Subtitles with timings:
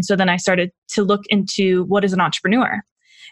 [0.00, 2.80] And so then I started to look into what is an entrepreneur.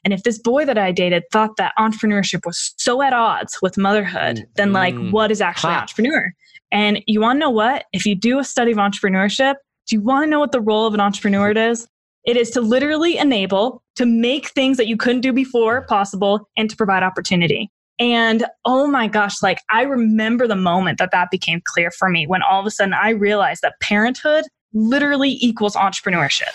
[0.04, 3.78] And if this boy that I dated thought that entrepreneurship was so at odds with
[3.78, 5.12] motherhood, then like Mm.
[5.12, 5.80] what is actually Ha.
[5.80, 6.30] entrepreneur?
[6.70, 7.86] And you want to know what?
[7.94, 9.54] If you do a study of entrepreneurship,
[9.86, 11.88] do you want to know what the role of an entrepreneur is?
[12.26, 16.68] It is to literally enable, to make things that you couldn't do before possible, and
[16.68, 17.70] to provide opportunity.
[17.98, 22.26] And oh my gosh, like I remember the moment that that became clear for me
[22.26, 26.52] when all of a sudden I realized that parenthood literally equals entrepreneurship.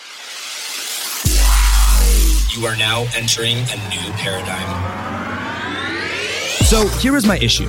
[2.56, 4.68] You are now entering a new paradigm.
[6.64, 7.68] So here is my issue.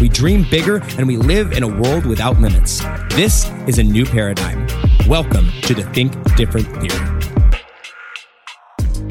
[0.00, 2.80] we dream bigger, and we live in a world without limits.
[3.10, 4.66] This is a new paradigm.
[5.06, 7.20] Welcome to the Think Different Theory.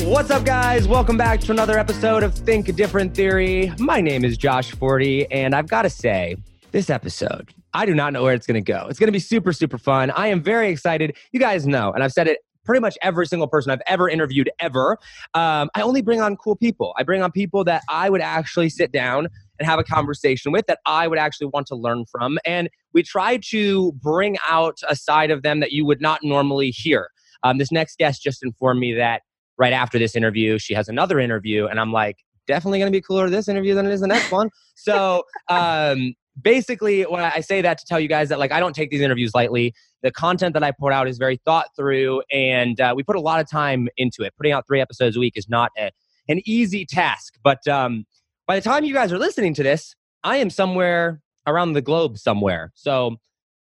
[0.07, 0.87] What's up, guys?
[0.87, 3.71] Welcome back to another episode of Think Different Theory.
[3.79, 6.35] My name is Josh Forti, and I've got to say,
[6.71, 8.87] this episode, I do not know where it's going to go.
[8.89, 10.11] It's going to be super, super fun.
[10.11, 11.15] I am very excited.
[11.31, 14.49] You guys know, and I've said it pretty much every single person I've ever interviewed
[14.59, 14.97] ever.
[15.33, 16.93] Um, I only bring on cool people.
[16.97, 19.27] I bring on people that I would actually sit down
[19.59, 22.39] and have a conversation with that I would actually want to learn from.
[22.45, 26.71] And we try to bring out a side of them that you would not normally
[26.71, 27.09] hear.
[27.43, 29.21] Um, this next guest just informed me that
[29.57, 33.01] right after this interview, she has another interview, and I'm like, definitely going to be
[33.01, 34.49] cooler this interview than it is the next one.
[34.81, 38.73] So um, basically, when I say that to tell you guys that like I don't
[38.73, 39.73] take these interviews lightly.
[40.03, 43.19] The content that I put out is very thought through, and uh, we put a
[43.19, 44.33] lot of time into it.
[44.37, 45.91] Putting out three episodes a week is not a,
[46.29, 48.05] an easy task, but um,
[48.49, 52.17] by the time you guys are listening to this, I am somewhere around the globe
[52.17, 52.71] somewhere.
[52.73, 53.17] So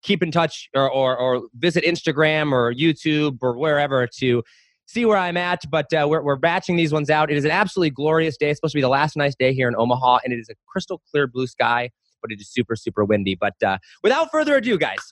[0.03, 4.41] keep in touch or, or, or visit Instagram or YouTube or wherever to
[4.85, 5.69] see where I'm at.
[5.69, 7.29] But uh, we're, we're batching these ones out.
[7.29, 8.51] It is an absolutely glorious day.
[8.51, 10.55] It's supposed to be the last nice day here in Omaha, and it is a
[10.65, 11.89] crystal clear blue sky,
[12.21, 13.35] but it is super, super windy.
[13.35, 15.11] But uh, without further ado, guys,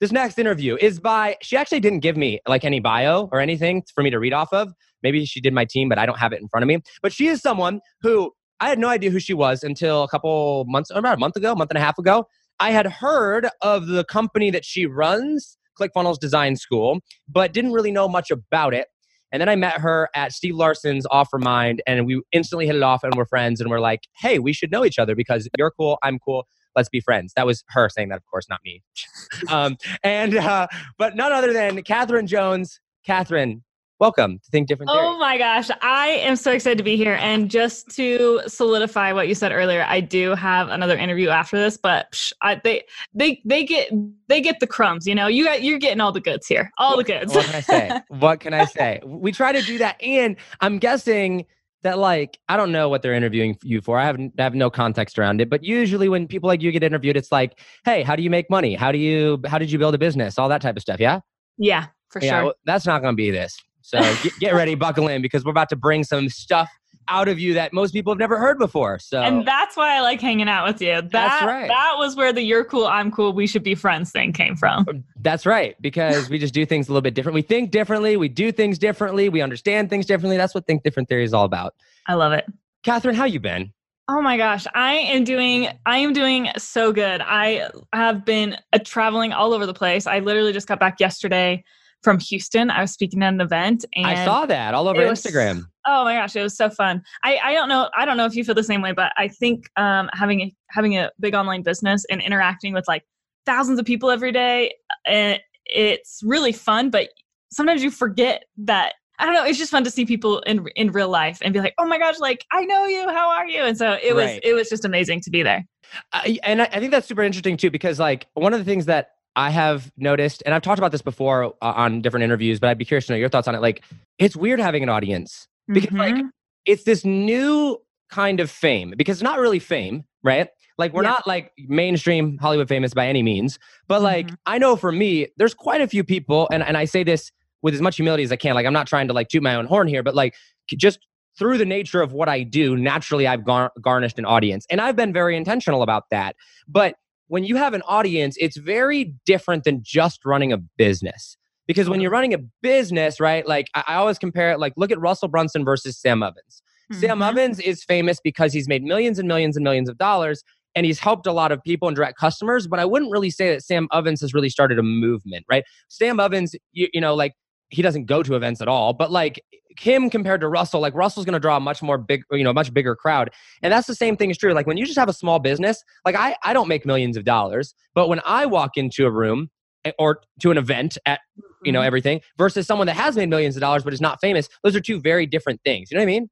[0.00, 3.82] this next interview is by, she actually didn't give me like any bio or anything
[3.94, 4.74] for me to read off of.
[5.02, 6.82] Maybe she did my team, but I don't have it in front of me.
[7.00, 10.64] But she is someone who I had no idea who she was until a couple
[10.68, 12.26] months, about a month ago, month and a half ago.
[12.60, 17.90] I had heard of the company that she runs, ClickFunnels Design School, but didn't really
[17.90, 18.88] know much about it.
[19.32, 23.02] And then I met her at Steve Larsen's OfferMind, and we instantly hit it off,
[23.04, 23.60] and we're friends.
[23.60, 26.46] And we're like, "Hey, we should know each other because you're cool, I'm cool.
[26.76, 28.82] Let's be friends." That was her saying that, of course, not me.
[29.48, 30.66] um, and uh,
[30.98, 32.80] but none other than Catherine Jones.
[33.06, 33.62] Catherine,
[34.00, 35.04] welcome to Think Different Theory.
[35.04, 37.18] Oh my gosh, I am so excited to be here.
[37.20, 41.76] And just to solidify what you said earlier, I do have another interview after this,
[41.76, 42.84] but psh, I, they
[43.14, 43.92] they they get
[44.28, 45.06] they get the crumbs.
[45.06, 47.34] You know, you got you're getting all the goods here, all the goods.
[47.34, 48.00] What can I say?
[48.08, 49.00] what can I say?
[49.04, 51.44] We try to do that, and I'm guessing
[51.82, 53.98] that like I don't know what they're interviewing you for.
[53.98, 55.50] I have I have no context around it.
[55.50, 58.48] But usually when people like you get interviewed, it's like, hey, how do you make
[58.48, 58.74] money?
[58.74, 60.38] How do you how did you build a business?
[60.38, 61.00] All that type of stuff.
[61.00, 61.20] Yeah,
[61.58, 62.30] yeah, for yeah.
[62.30, 62.44] sure.
[62.44, 63.58] well, that's not going to be this.
[63.90, 66.68] So get, get ready, buckle in, because we're about to bring some stuff
[67.08, 68.98] out of you that most people have never heard before.
[69.00, 71.02] So and that's why I like hanging out with you.
[71.02, 71.68] That right.
[71.68, 75.04] that was where the "you're cool, I'm cool, we should be friends" thing came from.
[75.20, 77.34] That's right, because we just do things a little bit different.
[77.34, 80.36] We think differently, we do things differently, we understand things differently.
[80.36, 81.74] That's what Think Different Theory is all about.
[82.06, 82.46] I love it.
[82.84, 83.72] Catherine, how you been?
[84.08, 87.20] Oh my gosh, I am doing I am doing so good.
[87.20, 90.06] I have been uh, traveling all over the place.
[90.06, 91.64] I literally just got back yesterday
[92.02, 92.70] from Houston.
[92.70, 95.64] I was speaking at an event and I saw that all over it was- Instagram.
[95.86, 97.02] Oh my gosh, it was so fun.
[97.24, 99.28] I, I don't know I don't know if you feel the same way, but I
[99.28, 103.02] think um, having a, having a big online business and interacting with like
[103.46, 104.74] thousands of people every day,
[105.08, 105.34] uh,
[105.64, 106.90] it's really fun.
[106.90, 107.08] But
[107.50, 108.92] sometimes you forget that.
[109.18, 109.44] I don't know.
[109.44, 111.98] It's just fun to see people in in real life and be like, "Oh my
[111.98, 113.08] gosh, like I know you.
[113.08, 114.40] How are you?" And so it was Right.
[114.44, 115.64] it was just amazing to be there.
[116.12, 118.86] I, and I, I think that's super interesting too, because like one of the things
[118.86, 122.68] that I have noticed, and I've talked about this before uh, on different interviews, but
[122.68, 123.60] I'd be curious to know your thoughts on it.
[123.60, 123.82] Like,
[124.18, 126.30] it's weird having an audience because like Mhm.
[126.66, 127.78] it's this new
[128.10, 130.48] kind of fame because it's not really fame, right?
[130.78, 131.10] Like we're Yeah.
[131.10, 134.36] not like mainstream Hollywood famous by any means, but like Mhm.
[134.46, 137.30] I know for me, there's quite a few people, and, and I say this
[137.62, 138.54] with as much humility as I can.
[138.54, 140.34] Like I'm not trying to like toot my own horn here, but like
[140.76, 141.06] just
[141.38, 144.96] through the nature of what I do, naturally I've gar- garnished an audience, and I've
[144.96, 146.34] been very intentional about that.
[146.66, 146.96] But
[147.30, 151.36] when you have an audience, it's very different than just running a business
[151.68, 153.46] Because when you're running a business, right?
[153.46, 154.58] Like I, I always compare it.
[154.58, 156.62] Like look at Russell Brunson versus Sam Ovens.
[156.92, 157.28] Sam Mhm.
[157.28, 160.42] Ovens is famous because he's made millions and millions and millions of dollars
[160.74, 162.66] and he's helped a lot of people and direct customers.
[162.66, 165.62] But I wouldn't really say that Sam Ovens has really started a movement, right?
[165.88, 167.34] Sam Ovens, you, you know, like
[167.68, 169.40] he doesn't go to events at all, but like
[169.78, 172.52] him compared to Russell, like Russell's going to draw a much more big, you know,
[172.52, 173.30] much bigger crowd.
[173.62, 174.52] And that's the same thing is true.
[174.52, 177.24] Like when you just have a small business, like I, I don't make millions of
[177.24, 179.50] dollars, but when I walk into a room
[179.84, 181.20] eh, or to an event at,
[181.64, 181.86] you know, Mhm.
[181.86, 184.80] everything versus someone that has made millions of dollars but is not famous, those are
[184.80, 185.90] two very different things.
[185.90, 186.30] You know what I mean?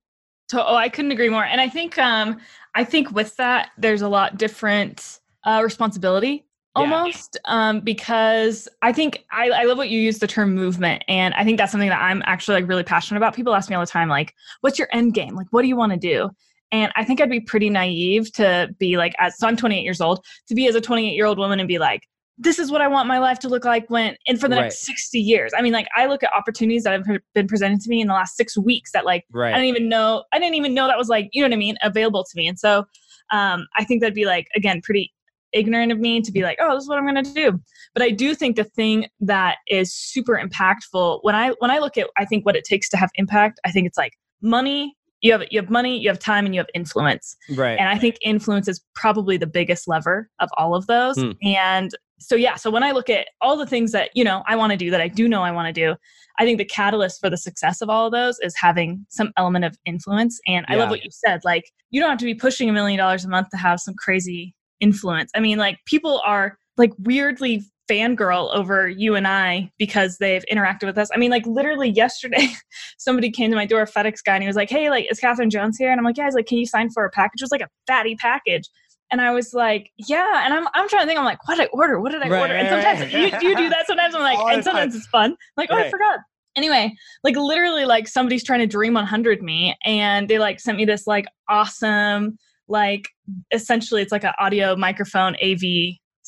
[0.48, 1.44] To, oh, I couldn't agree more.
[1.44, 2.38] And I think um
[2.74, 6.44] I think with that there's a lot different uh responsibility
[6.76, 6.82] Yeah.
[6.84, 11.34] almost um because I think I, I love what you use the term movement and
[11.34, 13.34] I think that's something that I'm actually like really passionate about.
[13.34, 15.34] People ask me all the time like what's your end game?
[15.34, 16.30] Like what do you want to do?
[16.70, 20.00] And I think I'd be pretty naive to be like as so I'm 28 years
[20.00, 22.02] old to be as a 28 year old woman and be like
[22.40, 24.62] this is what I want my life to look like when and for the Right.
[24.64, 25.52] next 60 years.
[25.56, 28.14] I mean like I look at opportunities that have been presented to me in the
[28.14, 29.52] last 6 weeks that like Right.
[29.52, 31.58] I didn't even know I didn't even know that was like, you know what I
[31.58, 32.46] mean, available to me.
[32.46, 32.84] And so
[33.32, 35.12] um I think that'd be like again pretty
[35.52, 37.58] ignorant of me to be like, oh, this is what I'm gonna do.
[37.94, 41.96] But I do think the thing that is super impactful when I when I look
[41.96, 44.12] at I think what it takes to have impact, I think it's like
[44.42, 47.36] money, you have you have money, you have time, and you have influence.
[47.54, 47.78] right.
[47.78, 51.16] And I think influence is probably the biggest lever of all of those.
[51.18, 51.32] Hmm.
[51.42, 51.90] And
[52.20, 54.72] so, yeah, so when I look at all the things that, you know, I want
[54.72, 55.94] to do that I do know I want to do,
[56.38, 59.64] I think the catalyst for the success of all of those is having some element
[59.64, 60.40] of influence.
[60.46, 61.40] And I love what you said.
[61.44, 63.94] Like, you don't have to be pushing a million dollars a month to have some
[63.94, 65.30] crazy influence.
[65.34, 70.84] I mean, like, people are like weirdly fangirl over you and I because they've interacted
[70.84, 71.08] with us.
[71.14, 72.46] I mean, like literally yesterday,
[72.98, 75.18] somebody came to my door, a FedEx guy, and he was like, "Hey, like, is
[75.18, 77.40] Catherine Jones here?" And I'm like, "Yeah." He's like, "Can you sign for a package?"
[77.40, 78.68] It was like a fatty package,
[79.10, 81.18] and I was like, "Yeah." And I'm I'm trying to think.
[81.18, 81.98] I'm like, "What did I order?
[82.00, 83.42] What did I Right, order?" And sometimes right.
[83.42, 83.86] you, you do that.
[83.86, 84.98] Sometimes I'm like, All and sometimes time.
[84.98, 85.36] it's fun.
[85.56, 86.20] like, oh, I forgot.
[86.56, 86.92] Anyway,
[87.24, 91.06] like literally, like somebody's trying to dream 100 me, and they like sent me this
[91.06, 92.36] like awesome,
[92.68, 93.08] like
[93.52, 95.60] essentially it's like an audio microphone AV.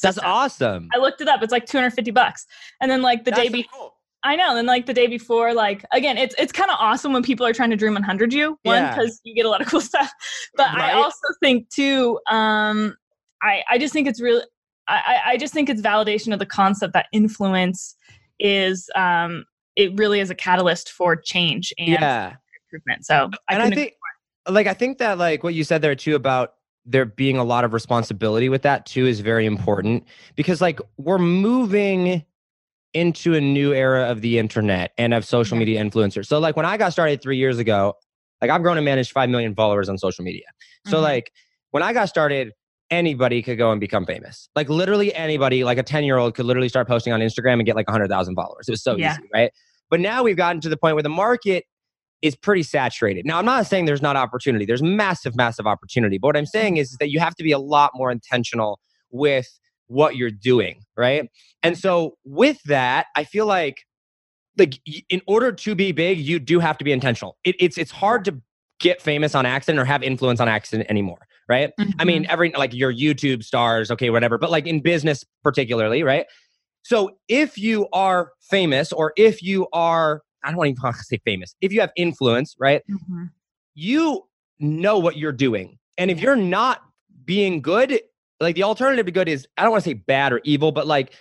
[0.03, 0.25] That's system.
[0.25, 0.89] awesome.
[0.95, 1.43] I looked it up.
[1.43, 2.47] It's like 250 bucks.
[2.81, 3.95] And then like the That's day so before, cool.
[4.25, 4.57] I know.
[4.57, 7.53] And like the day before, like again, it's it's kind of awesome when people are
[7.53, 8.59] trying to dream 100 you.
[8.63, 8.95] One Yeah.
[8.95, 10.11] because you get a lot of cool stuff,
[10.57, 10.91] but Right.
[10.91, 12.19] I also think too.
[12.31, 12.97] Um,
[13.43, 14.43] I I just think it's really.
[14.89, 17.95] I I- I just think it's validation of the concept that influence
[18.39, 19.45] is um
[19.77, 22.35] it really is a catalyst for change and Yeah.
[22.73, 23.05] improvement.
[23.05, 23.15] So
[23.49, 23.95] I and I couldn't think
[24.53, 26.55] like I think that like what you said there too about
[26.87, 30.05] there being a lot of responsibility with that too is very important
[30.35, 32.25] because like we're moving
[32.95, 35.61] into a new era of the internet and of social Yeah.
[35.61, 36.27] media influencers.
[36.27, 37.95] So like when I got started 3 years ago,
[38.41, 40.47] like I've grown and managed 5 million followers on social media.
[40.87, 41.03] So Mhm.
[41.03, 41.33] like
[41.71, 42.53] when I got started
[42.91, 44.49] anybody could go and become famous.
[44.57, 47.87] Like literally anybody, like a 10-year-old could literally start posting on Instagram and get like
[47.89, 48.69] 100,000 followers.
[48.69, 49.13] It was so Yeah.
[49.13, 49.53] easy, right?
[49.91, 51.67] But now we've gotten to the point where the market
[52.23, 53.25] is pretty saturated.
[53.25, 54.65] Now, I'm not saying there's not opportunity.
[54.67, 56.19] There's massive, massive opportunity.
[56.19, 58.79] But what I'm saying is, is that you have to be a lot more intentional
[59.11, 59.49] with
[59.87, 61.29] what you're doing, right?
[61.63, 63.85] And so with that, I feel like
[64.59, 67.37] like in order to be big, you do have to be intentional.
[67.45, 68.41] It, it's it's hard to
[68.81, 71.73] get famous on accident or have influence on accident anymore, right?
[71.99, 72.33] I mean, Mm-hmm.
[72.33, 76.27] every like your YouTube stars, okay, whatever, but like in business particularly, right?
[76.83, 81.21] So if you are famous or if you are, I don't even want to say
[81.25, 82.83] famous, if you have influence, right?
[82.91, 83.31] Mhm.
[83.75, 84.25] You
[84.59, 85.79] know what you're doing.
[85.99, 86.25] And if Yeah.
[86.25, 86.83] you're not
[87.25, 88.01] being good,
[88.41, 90.87] like the alternative to good is, I don't want to say bad or evil, but
[90.87, 91.15] like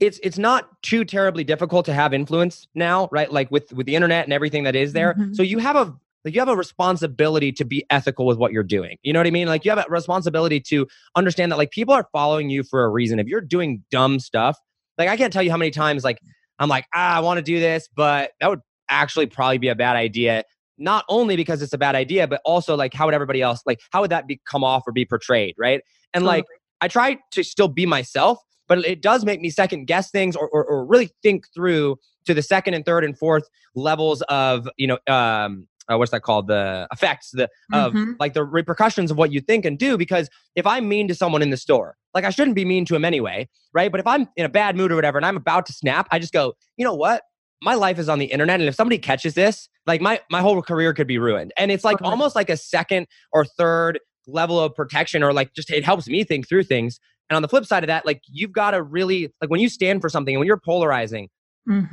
[0.00, 3.30] it's it's not too terribly difficult to have influence now, right?
[3.32, 5.14] Like with with the internet and everything that is there.
[5.14, 5.36] Mhm.
[5.36, 5.94] So you have a
[6.24, 8.96] like you have a responsibility to be ethical with what you're doing.
[9.02, 9.48] You know what I mean?
[9.48, 10.86] Like you have a responsibility to
[11.16, 13.18] understand that like people are following you for a reason.
[13.18, 14.56] If you're doing dumb stuff,
[14.98, 16.20] like I can't tell you how many times like
[16.62, 19.74] I'm like, ah, I want to do this, but that would actually probably be a
[19.74, 20.44] bad idea.
[20.78, 23.80] Not only because it's a bad idea, but also like how would everybody else like
[23.90, 25.82] how would that be come off or be portrayed, right?
[26.14, 26.44] And like
[26.80, 28.38] I try to still be myself,
[28.68, 32.34] but it does make me second guess things or, or, or really think through to
[32.34, 36.46] the second and third and fourth levels of you know um uh, what's that called
[36.46, 38.16] the effects the of Mhm.
[38.20, 41.42] like the repercussions of what you think and do because if i'm mean to someone
[41.42, 44.28] in the store like i shouldn't be mean to him anyway right but if i'm
[44.36, 46.84] in a bad mood or whatever and i'm about to snap i just go you
[46.84, 47.22] know what
[47.62, 50.60] my life is on the internet and if somebody catches this like my my whole
[50.62, 54.74] career could be ruined and it's like almost like a second or third level of
[54.74, 57.82] protection or like just it helps me think through things and on the flip side
[57.82, 60.46] of that like you've got to really like when you stand for something and when
[60.46, 61.28] you're polarizing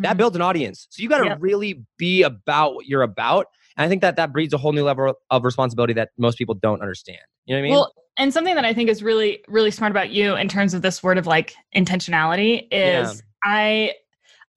[0.01, 0.17] that Mhm.
[0.17, 0.88] builds an audience.
[0.89, 1.38] So you got to Yep.
[1.41, 3.46] really be about what you're about.
[3.79, 6.53] And I think that that breeds a whole new level of responsibility that most people
[6.53, 7.19] don't understand.
[7.45, 7.71] You know what I mean?
[7.71, 10.81] Well, and something that I think is really, really smart about you in terms of
[10.81, 13.93] this word of like intentionality is I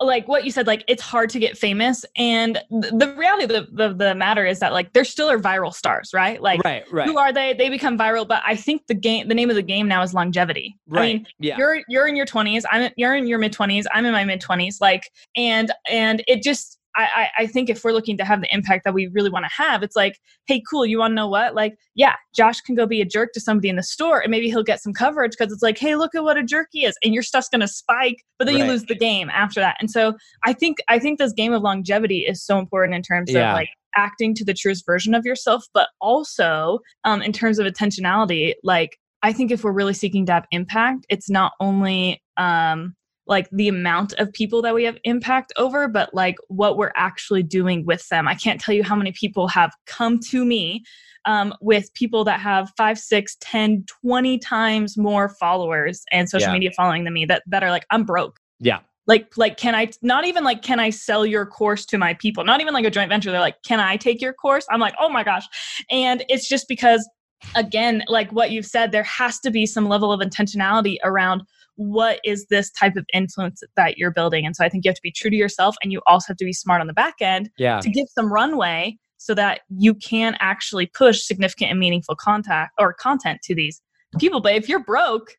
[0.01, 3.51] like what you said like it's hard to get famous and th- the reality of
[3.51, 6.83] the, the, the matter is that like there still are viral stars right like right,
[6.91, 7.07] right.
[7.07, 9.63] who are they they become viral but i think the game the name of the
[9.63, 11.03] game now is longevity right.
[11.03, 11.57] i mean yeah.
[11.57, 14.41] you're you're in your 20s i'm you're in your mid 20s i'm in my mid
[14.41, 18.55] 20s like and and it just I, I think if we're looking to have the
[18.55, 21.29] impact that we really want to have, it's like, hey, cool, you want to know
[21.29, 21.55] what?
[21.55, 24.49] Like, yeah, Josh can go be a jerk to somebody in the store and maybe
[24.49, 26.97] he'll get some coverage because it's like, hey, look at what a jerk he is.
[27.03, 28.65] And your stuff's gonna spike, but then Right.
[28.65, 29.77] you lose the game after that.
[29.81, 33.31] And so I think I think this game of longevity is so important in terms
[33.33, 33.51] Yeah.
[33.53, 37.67] of like acting to the truest version of yourself, but also um, in terms of
[37.67, 42.95] intentionality, like I think if we're really seeking to have impact, it's not only um,
[43.27, 47.43] like the amount of people that we have impact over, but like what we're actually
[47.43, 48.27] doing with them.
[48.27, 50.83] I can't tell you how many people have come to me
[51.25, 56.55] um, with people that have five, six, ten, twenty times more followers and social Yeah.
[56.55, 58.39] media following than me that, that are like, I'm broke.
[58.59, 58.81] Yeah.
[59.07, 62.45] Like, like, can I not even like, can I sell your course to my people?
[62.45, 63.31] Not even like a joint venture.
[63.31, 64.65] They're like, can I take your course?
[64.71, 65.45] I'm like, oh my gosh.
[65.91, 67.09] And it's just because
[67.57, 71.43] again like what you've said there has to be some level of intentionality around
[71.77, 74.97] what is this type of influence that you're building and so i think you have
[74.97, 77.15] to be true to yourself and you also have to be smart on the back
[77.21, 77.81] end Yeah.
[77.81, 82.93] to give some runway so that you can actually push significant and meaningful contact or
[82.93, 83.81] content to these
[84.19, 85.37] people but if you're broke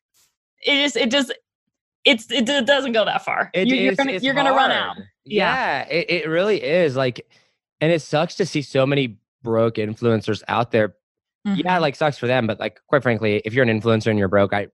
[0.62, 1.32] it just it just
[2.04, 4.96] it's it, d- doesn't go that far It you, you're gonna you're gonna run out
[5.24, 5.84] Yeah.
[5.84, 6.96] Yeah, it, it really is.
[6.96, 7.26] Like,
[7.80, 10.96] and it sucks to see so many broke influencers out there.
[11.46, 11.80] Yeah, Mhm.
[11.80, 14.52] like sucks for them, but like quite frankly, if you're an influencer and you're broke,
[14.52, 14.66] I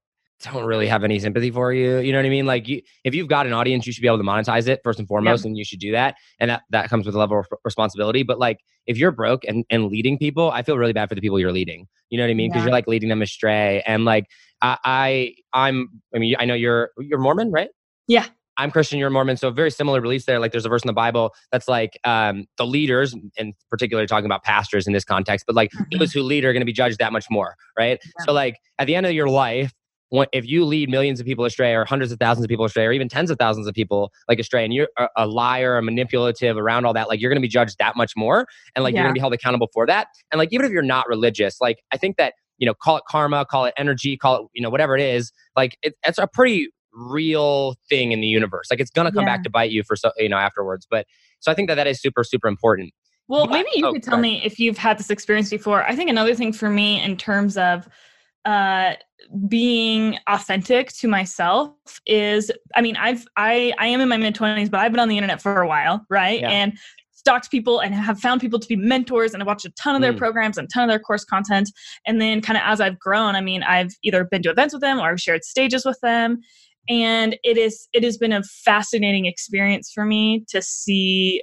[0.43, 1.99] don't really have any sympathy for you.
[1.99, 2.47] You know what I mean?
[2.47, 4.99] Like, you, if you've got an audience, you should be able to monetize it first
[4.99, 6.17] and foremost, and you should do that.
[6.39, 8.23] And that that comes with a level of responsibility.
[8.23, 11.21] But like, if you're broke and and leading people, I feel really bad for the
[11.21, 11.87] people you're leading.
[12.11, 12.51] You know what I mean?
[12.51, 12.67] Because Yeah.
[12.67, 13.83] you're like leading them astray.
[13.87, 14.25] And like,
[14.63, 17.69] I, I I'm I mean, I know you're you're Mormon, right?
[18.09, 18.27] Yeah.
[18.57, 19.39] I'm Christian, you're Mormon.
[19.39, 20.39] So very similar beliefs there.
[20.39, 24.27] Like there's a verse in the Bible that's like um, the leaders, and particularly talking
[24.27, 25.99] about pastors in this context, but like Mhm.
[25.99, 27.99] those who lead are going to be judged that much more, right?
[28.05, 28.25] Yeah.
[28.27, 29.73] So like at the end of your life,
[30.33, 32.93] if you lead millions of people astray, or hundreds of thousands of people astray, or
[32.93, 36.85] even tens of thousands of people like astray, and you're a, liar, a manipulative around
[36.85, 39.15] all that, like you're going to be judged that much more, and like you're going
[39.15, 40.09] to be held accountable for that.
[40.33, 43.05] And like even if you're not religious, like I think that you know, call it
[43.09, 46.27] karma, call it energy, call it you know whatever it is, like it, it's a
[46.27, 48.67] pretty real thing in the universe.
[48.71, 49.37] Like it's gonna come Yeah.
[49.37, 50.87] back to bite you for so you know afterwards.
[50.91, 51.07] But
[51.39, 52.93] so I think that that is super super important.
[53.29, 55.85] Well, But- maybe you oh, could tell me if you've had this experience before.
[55.85, 57.89] I think another thing for me in terms of
[58.45, 58.95] uh
[59.49, 61.71] being authentic to myself
[62.07, 65.09] is I mean, I've I I am in my mid 20s, but I've been on
[65.09, 66.41] the internet for a while, right?
[66.41, 66.51] Yeah.
[66.51, 66.79] And
[67.13, 70.01] stalked people and have found people to be mentors and I've watched a ton of
[70.01, 70.19] their Mm.
[70.19, 71.71] programs and a ton of their course content.
[72.07, 74.81] And then kind of as I've grown, I mean, I've either been to events with
[74.81, 76.41] them or I've shared stages with them.
[76.89, 81.43] And it is it has been a fascinating experience for me to see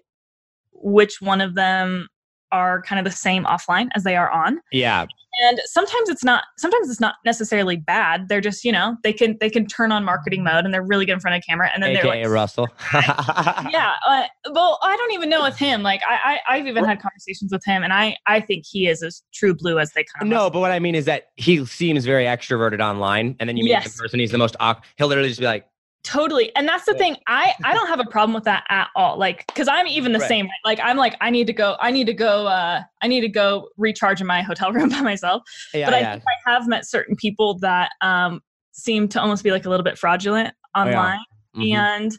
[0.74, 2.08] which one of them
[2.52, 5.06] are kind of the same offline as they are on Yeah,
[5.44, 9.38] and sometimes it's not sometimes it's not necessarily bad they're just you know they can
[9.40, 11.84] they can turn on marketing mode and they're really good in front of camera and
[11.84, 12.68] then AKA they're like Russell.
[12.94, 14.24] yeah uh,
[14.54, 17.64] well i don't even know with him like I, I i've even had conversations with
[17.66, 20.60] him and i i think he is as true blue as they come No, but
[20.60, 23.94] what I mean is that he seems very extroverted online, and then you meet Yes.
[23.96, 24.56] the person, he's the most.
[24.60, 24.86] awkward.
[24.98, 25.66] He'll literally just be like,
[26.04, 26.98] totally and that's the Yeah.
[27.00, 30.14] thing i i don't have a problem with that at all like because i'm even
[30.14, 30.28] the Right.
[30.28, 33.22] same like i'm like i need to go i need to go uh i need
[33.22, 36.52] to go recharge in my hotel room by myself yeah, but I yeah, think I
[36.52, 40.54] have met certain people that um, seem to almost be like a little bit fraudulent
[40.76, 41.20] online.
[41.56, 41.78] Oh, yeah.
[41.80, 41.98] online.
[42.02, 42.02] Mhm.
[42.06, 42.18] And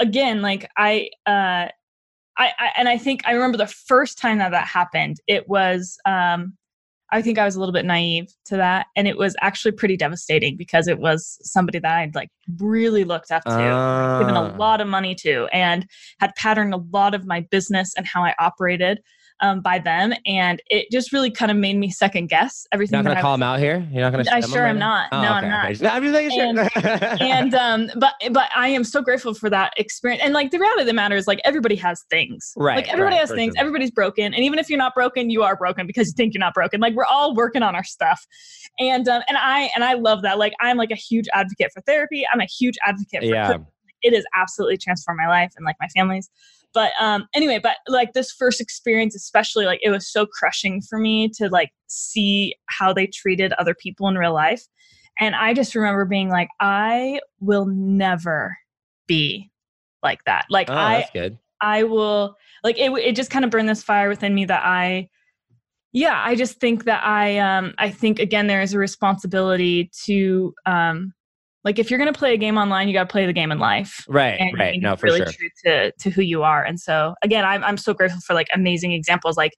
[0.00, 1.68] again, like I, uh,
[2.36, 5.18] I, I, and I think I remember the first time that that happened.
[5.28, 6.56] It was, um,
[7.10, 9.96] I think I was a little bit naive to that, and it was actually pretty
[9.96, 13.50] devastating because it was somebody that I'd like really looked up to
[14.20, 14.56] given a Ah.
[14.58, 15.86] lot of money to and
[16.20, 19.00] had patterned a lot of my business and how I operated
[19.40, 20.12] um, by them.
[20.26, 22.98] And it just really kind of made me second guess You're everything.
[23.02, 23.86] not gonna call was- him out here.
[23.90, 24.24] You're not gonna.
[24.30, 25.08] I sure am not.
[25.12, 25.64] Oh, No, I'm okay, not.
[25.70, 25.86] okay.
[25.88, 26.30] I'm just making
[26.82, 27.18] sure.
[27.20, 30.82] and um but but i am so grateful for that experience and like the reality
[30.82, 33.60] of the matter is like everybody has things Right, like everybody right, has things sure.
[33.60, 36.40] everybody's broken and even if you're not broken you are broken because you think you're
[36.40, 38.26] not broken like we're all working on our stuff
[38.78, 41.80] and um and i and i love that like i'm like a huge advocate for
[41.82, 43.56] therapy i'm a huge advocate for yeah,
[44.02, 46.30] it has absolutely transformed my life and like my family's
[46.74, 50.98] but um anyway but like this first experience especially like it was so crushing for
[50.98, 54.64] me to like see how they treated other people in real life
[55.18, 58.56] and i just remember being like i will never
[59.06, 59.50] be
[60.02, 61.38] like that like oh, i that's good.
[61.60, 62.90] I will like it.
[62.92, 65.08] It just kind of burned this fire within me that I,
[65.92, 70.54] yeah, I just think that I, um, I think again there is a responsibility to,
[70.66, 71.12] um,
[71.64, 73.50] Like if you're going to play a game online, you got to play the game
[73.50, 74.04] in life.
[74.08, 74.80] Right, and right.
[74.80, 75.26] No, for really sure.
[75.32, 76.64] true to to who you are.
[76.64, 79.36] And so again, I'm I'm so grateful for like amazing examples.
[79.36, 79.52] Like,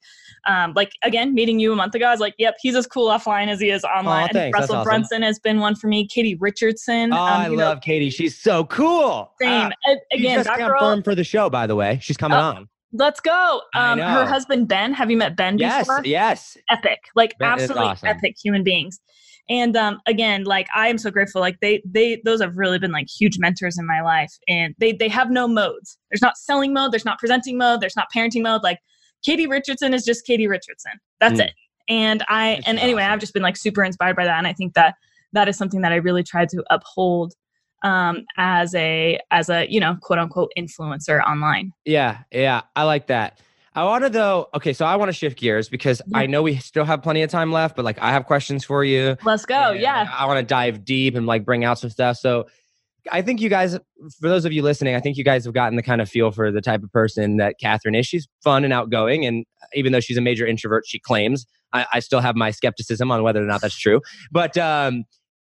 [0.48, 3.08] um, like again, meeting you a month ago, I was like, yep, he's as cool
[3.08, 4.28] offline as he is online.
[4.32, 4.58] Thanks.
[4.58, 4.84] Russell awesome.
[4.84, 6.06] Brunson has been one for me.
[6.06, 7.12] Katie Richardson.
[7.12, 8.10] Oh, um, I know, love Katie.
[8.10, 9.32] She's so cool.
[9.40, 9.70] Same.
[9.86, 11.98] Ah, again, just confirmed for the show, by the way.
[12.00, 12.68] She's coming Oh, on.
[12.92, 13.60] Let's go.
[13.76, 14.92] Um, her husband Ben.
[14.94, 16.02] Have you met Ben Yes, before?
[16.04, 16.56] yes.
[16.70, 18.08] Epic, like Ben absolutely awesome.
[18.08, 18.98] epic human beings.
[19.50, 21.40] And um, again, like I am so grateful.
[21.40, 24.32] Like they, they, those have really been like huge mentors in my life.
[24.48, 25.98] And they, they have no modes.
[26.10, 26.92] There's not selling mode.
[26.92, 27.80] There's not presenting mode.
[27.80, 28.62] There's not parenting mode.
[28.62, 28.78] Like
[29.24, 30.92] Katie Richardson is just Katie Richardson.
[31.20, 31.46] That's Mm.
[31.46, 31.52] it.
[31.88, 33.12] And I, This and is anyway, awesome.
[33.14, 34.38] I've just been like super inspired by that.
[34.38, 34.94] And I think that
[35.32, 37.34] that is something that I really tried to uphold
[37.82, 41.72] um, as a, as a, you know, quote unquote influencer online.
[41.84, 42.60] Yeah, yeah.
[42.76, 43.40] I like that.
[43.74, 44.48] I want to though.
[44.54, 46.18] Okay, so I want to shift gears because Yeah.
[46.18, 48.84] I know we still have plenty of time left, but like I have questions for
[48.84, 49.16] you.
[49.24, 49.70] Let's go.
[49.70, 50.08] Yeah.
[50.12, 52.16] I want to dive deep and like bring out some stuff.
[52.16, 52.46] So
[53.12, 53.74] I think you guys,
[54.20, 56.30] for those of you listening, I think you guys have gotten the kind of feel
[56.32, 58.06] for the type of person that Catherine is.
[58.06, 61.46] She's fun and outgoing, and even though she's a major introvert, she claims.
[61.72, 64.02] I, I still have my skepticism on whether or not that's true.
[64.32, 65.04] But um,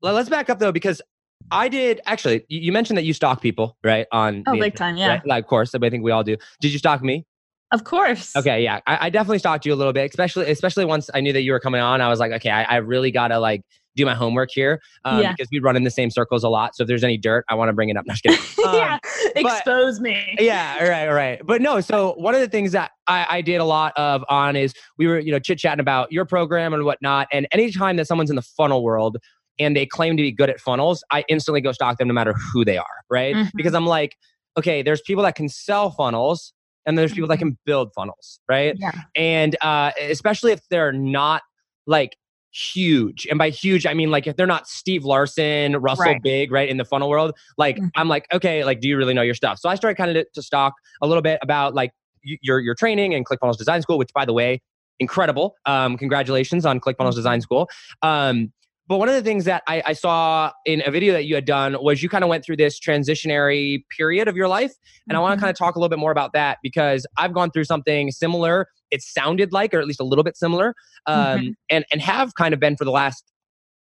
[0.03, 1.03] le- let's back up though, because
[1.51, 2.45] I did actually.
[2.49, 4.07] You mentioned that you stalk people, right?
[4.13, 4.97] On Oh, big time.
[4.97, 5.09] Yeah.
[5.09, 5.27] right?
[5.27, 6.37] Like, of course, I think we all do.
[6.61, 7.27] Did you stalk me?
[7.73, 8.37] Of course.
[8.37, 11.33] Okay, yeah, I, I definitely stalked you a little bit, especially especially once I knew
[11.33, 12.01] that you were coming on.
[12.01, 13.63] I was like, okay, I, I really gotta like
[13.95, 15.33] do my homework here um, Yeah.
[15.33, 16.75] because we run in the same circles a lot.
[16.75, 18.05] So if there's any dirt, I want to bring it up.
[18.07, 18.15] No.
[18.65, 18.99] Um, yeah.
[19.35, 20.37] Expose me.
[20.39, 21.41] yeah, right, right.
[21.45, 24.55] But no, so one of the things that I, I did a lot of on
[24.55, 27.27] is we were, you know, chit chatting about your program and whatnot.
[27.33, 29.17] And anytime that someone's in the funnel world
[29.59, 32.35] and they claim to be good at funnels, I instantly go stalk them no matter
[32.53, 33.35] who they are, right?
[33.35, 33.51] Mhm.
[33.57, 34.17] Because I'm like,
[34.57, 36.53] okay, there's people that can sell funnels
[36.87, 38.75] and there's people that can build funnels, right?
[38.79, 38.93] Yeah.
[39.17, 41.43] And uh, especially if they're not
[41.87, 42.17] like
[42.53, 43.27] huge.
[43.31, 46.23] And by huge, I mean like if they're not Steve Larsen, Russell Right.
[46.23, 47.91] Big, right, in the funnel world, like Mhm.
[47.97, 49.59] I'm like, okay, like, do you really know your stuff?
[49.59, 52.75] So I started kind of to, to stalk a little bit about like your your
[52.75, 54.61] training and ClickFunnels Design School, which by the way,
[55.01, 55.55] incredible.
[55.67, 57.69] Um, congratulations on ClickFunnels Design School.
[58.03, 58.53] Um,
[58.93, 61.47] but one of the things that I, I saw in a video that you had
[61.47, 64.75] done was you kind of went through this transitionary period of your life.
[65.09, 67.33] And I want to kind of talk a little bit more about that because I've
[67.33, 68.67] gone through something similar.
[68.91, 70.75] It sounded like, or at least a little bit similar,
[71.07, 71.55] um, Mhm.
[71.71, 73.25] and and have kind of been for the last,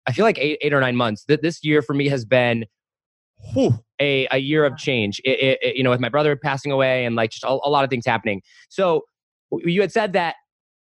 [0.05, 1.25] I feel like eight eight or nine months.
[1.27, 2.65] That this year for me has been,
[3.53, 5.19] whew, a a year of change.
[5.25, 7.71] It, it- it- you know, with my brother passing away and like just a, a
[7.71, 8.43] lot of things happening.
[8.69, 9.05] So
[9.63, 10.35] you had said that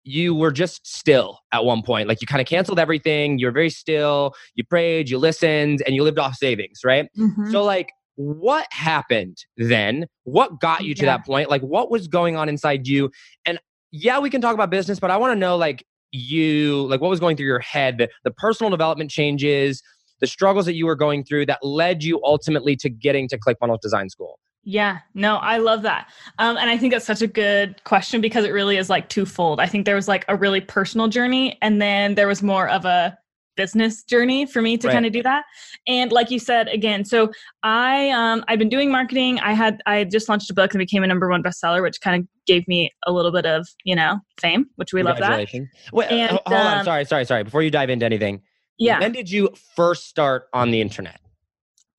[0.04, 2.08] you were just still at one point.
[2.08, 3.38] Like you kind of canceled everything.
[3.38, 4.34] You were very still.
[4.54, 5.08] You prayed.
[5.08, 7.08] You listened, and you lived off savings, right?
[7.18, 7.50] Mhm.
[7.50, 10.06] So, like, what happened then?
[10.24, 11.16] What got you to Yeah.
[11.16, 11.50] that point?
[11.50, 13.10] Like, what was going on inside you?
[13.46, 13.58] And
[13.90, 17.10] yeah, we can talk about business, but I want to know, like, you, like, what
[17.10, 19.82] was going through your head, the, the personal development changes,
[20.20, 23.80] the struggles that you were going through that led you ultimately to getting to ClickFunnels
[23.80, 24.38] Design School.
[24.64, 26.08] Yeah, no, I love that.
[26.38, 29.60] Um, and I think that's such a good question because it really is like twofold.
[29.60, 32.84] I think there was like a really personal journey, and then there was more of
[32.86, 33.16] a
[33.56, 34.94] business journey for me to Right.
[34.94, 35.44] kind of do that.
[35.86, 37.30] And like you said, again, so
[37.62, 39.38] I um I've been doing marketing.
[39.40, 42.00] I had I had just launched a book and became a number one bestseller, which
[42.00, 45.46] kind of gave me a little bit of you know fame, which we love that.
[45.92, 46.78] Wait, uh, And, ho- hold on.
[46.78, 47.44] um, Sorry, sorry, sorry.
[47.44, 48.42] Before you dive into anything,
[48.78, 51.20] Yeah, when did you first start on the internet?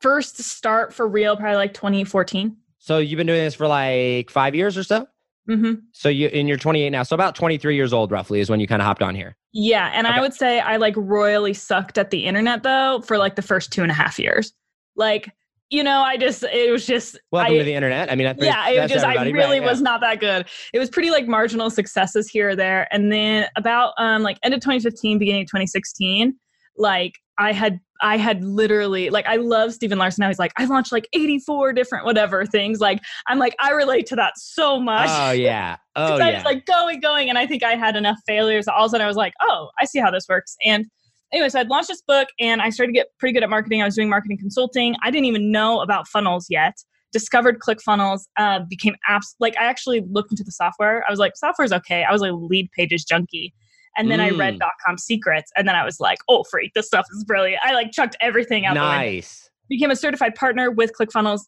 [0.02, 2.56] First start for real, probably like 2014.
[2.80, 5.08] So you've been doing this for like five years or so?
[5.48, 7.04] hmm So you and you're 28 now.
[7.04, 9.36] So about 23 years old, roughly, is when you kind of hopped on here.
[9.54, 10.18] Yeah, and Okay.
[10.18, 13.72] I would say I like royally sucked at the internet though for like the first
[13.72, 14.54] two and a half years.
[14.96, 15.32] Like,
[15.70, 18.12] you know, I just it was just Welcome I, to the internet.
[18.12, 20.46] I mean, I yeah, it was just I really right, was not that good.
[20.74, 24.54] It was pretty like marginal successes here or there, and then about um like end
[24.54, 26.36] of 2015, beginning of 2016,
[26.78, 30.28] like I had I had literally like I love Stephen Larsen now.
[30.28, 32.80] He's like I launched like 84 different whatever things.
[32.80, 35.10] Like I'm like I relate to that so much.
[35.10, 35.78] Oh yeah.
[35.96, 36.36] Oh Because I yeah.
[36.36, 38.68] was like going, going, and I think I had enough failures.
[38.68, 40.56] All of a sudden, I was like, oh, I see how this works.
[40.66, 40.86] And
[41.32, 43.82] anyway, so I'd launched this book, and I started to get pretty good at marketing.
[43.82, 44.96] I was doing marketing consulting.
[45.04, 46.76] I didn't even know about funnels yet.
[47.14, 48.24] Discovered ClickFunnels.
[48.38, 49.36] Uh, became apps.
[49.40, 51.04] Like I actually looked into the software.
[51.08, 52.04] I was like, software's okay.
[52.04, 53.54] I was a Leadpages junkie.
[53.98, 54.60] And then I read Mm.
[54.60, 56.74] dot com secrets, and then I was like, "Oh, freak!
[56.74, 59.50] This stuff is brilliant." I like chucked everything out nice.
[59.70, 61.42] became a certified partner with ClickFunnels.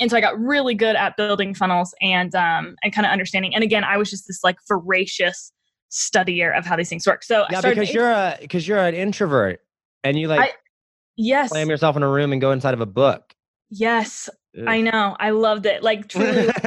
[0.00, 3.54] And so I got really good at building funnels and um, and kind of understanding.
[3.54, 5.52] And again, I was just this like voracious
[5.90, 7.22] studier of how these things work.
[7.22, 9.60] So Yeah, started because you're a because you're an introvert
[10.02, 10.52] and you like
[11.16, 13.34] yes, slam yourself in a room and go inside of a book.
[13.70, 14.64] Yes, Ugh.
[14.66, 15.82] I know, I loved it.
[15.82, 16.48] Like truly,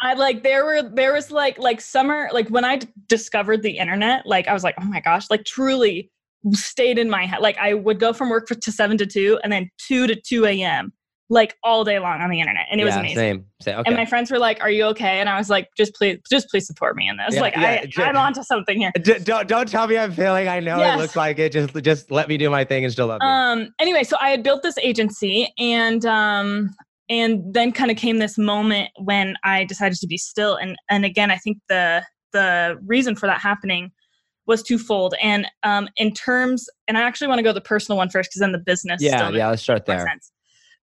[0.00, 3.78] I like there were there was like like summer like when I d- discovered the
[3.78, 6.10] internet, like I was like, oh my gosh, like truly
[6.52, 7.40] stayed in my head.
[7.40, 10.14] Like I would go from work for, to seven to two, and then two to
[10.14, 10.92] two a.m.
[11.30, 13.16] like all day long on the internet, and it was amazing.
[13.16, 13.44] Same.
[13.62, 13.78] Same.
[13.78, 13.88] Okay.
[13.88, 16.48] And my friends were like, "Are you okay?" And I was like, "Just please, just
[16.50, 17.34] please support me in this.
[17.34, 20.48] Yeah, like yeah, I, i'm onto something here." D- don't don't tell me I'm failing.
[20.48, 20.98] I know Yes.
[20.98, 21.52] it looks like it.
[21.52, 23.28] Just just let me do my thing and still love you.
[23.28, 23.74] Um.
[23.80, 26.70] Anyway, so I had built this agency, and um,
[27.08, 30.56] and then kind of came this moment when I decided to be still.
[30.56, 33.92] And and again, I think the the reason for that happening
[34.46, 35.14] was twofold.
[35.22, 38.40] And um, in terms, and I actually want to go the personal one first because
[38.40, 39.00] then the business.
[39.00, 39.48] yeah, still yeah.
[39.48, 40.06] Let's start there.
[40.06, 40.30] sense.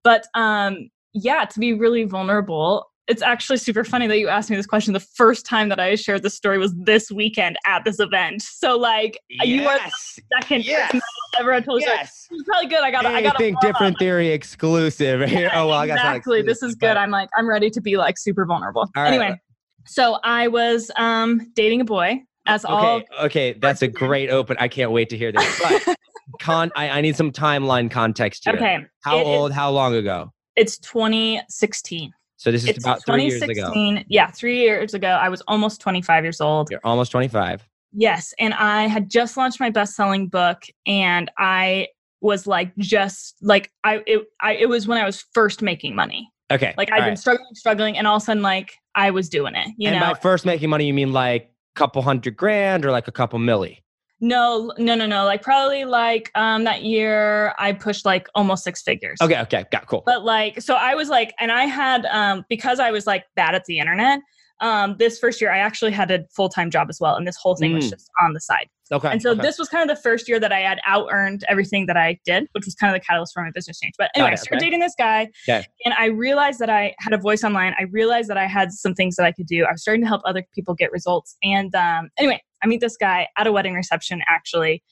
[0.04, 2.86] But um, yeah, to be really vulnerable.
[3.08, 4.92] It's actually super funny that you asked me this question.
[4.94, 8.42] The first time that I shared this story was this weekend at this event.
[8.42, 10.98] So like you are the second Yes.
[11.38, 11.98] ever told this story.
[11.98, 12.28] Yes.
[12.30, 12.80] It's probably good.
[12.80, 13.04] I got.
[13.04, 13.36] I got.
[13.60, 15.50] Different theory exclusive here.
[15.52, 16.42] oh well, I guess not exactly.
[16.42, 16.86] This is good.
[16.94, 18.82] but- I'm like, I'm ready to be like super vulnerable.
[18.96, 19.08] All right.
[19.08, 19.40] Anyway,
[19.84, 22.96] so I was um dating a boy, as all.
[22.98, 24.56] Okay, okay, that's a great open.
[24.60, 25.60] I can't wait to hear this.
[25.60, 25.96] But
[26.40, 28.54] con, I, I need some timeline context here.
[28.54, 28.78] Okay.
[29.02, 29.52] How it is- old?
[29.52, 30.32] How long ago?
[30.56, 32.12] It's 2016.
[32.36, 33.52] So this is It's about three years ago.
[33.52, 34.04] 2016.
[34.08, 35.08] Yeah, three years ago.
[35.08, 36.70] I was almost 25 years old.
[36.70, 37.66] You're almost 25.
[37.92, 41.88] Yes, and I had just launched my best-selling book, and I
[42.20, 46.32] was like, just like I it I it was when I was first making money.
[46.50, 46.74] Okay.
[46.76, 47.18] Like I'd been right.
[47.18, 49.68] struggling, struggling, and all of a sudden, like I was doing it.
[49.76, 52.90] You and know, by first making money, you mean like a couple hundred grand or
[52.90, 53.78] like a couple milli?
[54.22, 55.24] No, no, no, no.
[55.24, 59.18] Like probably like um that year I pushed like almost six figures.
[59.20, 60.04] Okay, okay, got cool.
[60.06, 63.54] But like so I was like and I had um because I was like bad
[63.56, 64.20] at the internet,
[64.60, 67.56] um this first year I actually had a full-time job as well and this whole
[67.56, 67.90] thing was Mm.
[67.90, 68.68] just on the side.
[68.92, 69.08] Okay.
[69.10, 69.40] And so okay.
[69.42, 72.18] this was kind of the first year that I had out earned everything that I
[72.26, 73.94] did, which was kind of the catalyst for my business change.
[73.98, 74.66] But anyway, I started okay.
[74.66, 75.66] dating this guy Okay.
[75.84, 77.74] and I realized that I had a voice online.
[77.78, 79.64] I realized that I had some things that I could do.
[79.64, 81.36] I was starting to help other people get results.
[81.42, 84.82] And um, anyway, I meet this guy at a wedding reception actually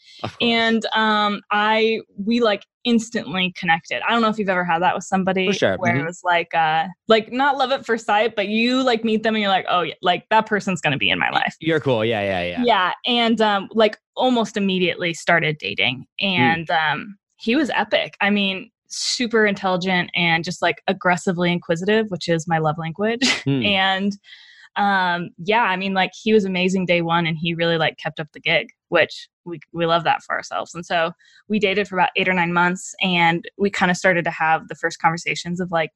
[0.40, 4.94] and um i we like instantly connected i don't know if you've ever had that
[4.94, 6.00] with somebody sure, where mhm.
[6.00, 9.34] it was like uh like not love at first sight but you like meet them
[9.34, 12.04] and you're like oh yeah like that person's gonna be in my life You're cool.
[12.04, 12.62] Yeah, yeah, yeah.
[12.64, 16.26] yeah, and um like almost immediately started dating Hmm.
[16.26, 22.28] and um he was epic i mean super intelligent and just like aggressively inquisitive which
[22.28, 23.62] is my love language Hmm.
[23.64, 24.12] and
[24.76, 28.20] um yeah i mean like he was amazing day one and he really like kept
[28.20, 30.74] up the gig which we, we love that for ourselves.
[30.74, 31.12] And so
[31.48, 34.68] we dated for about eight or nine months and we kind of started to have
[34.68, 35.90] the first conversations of like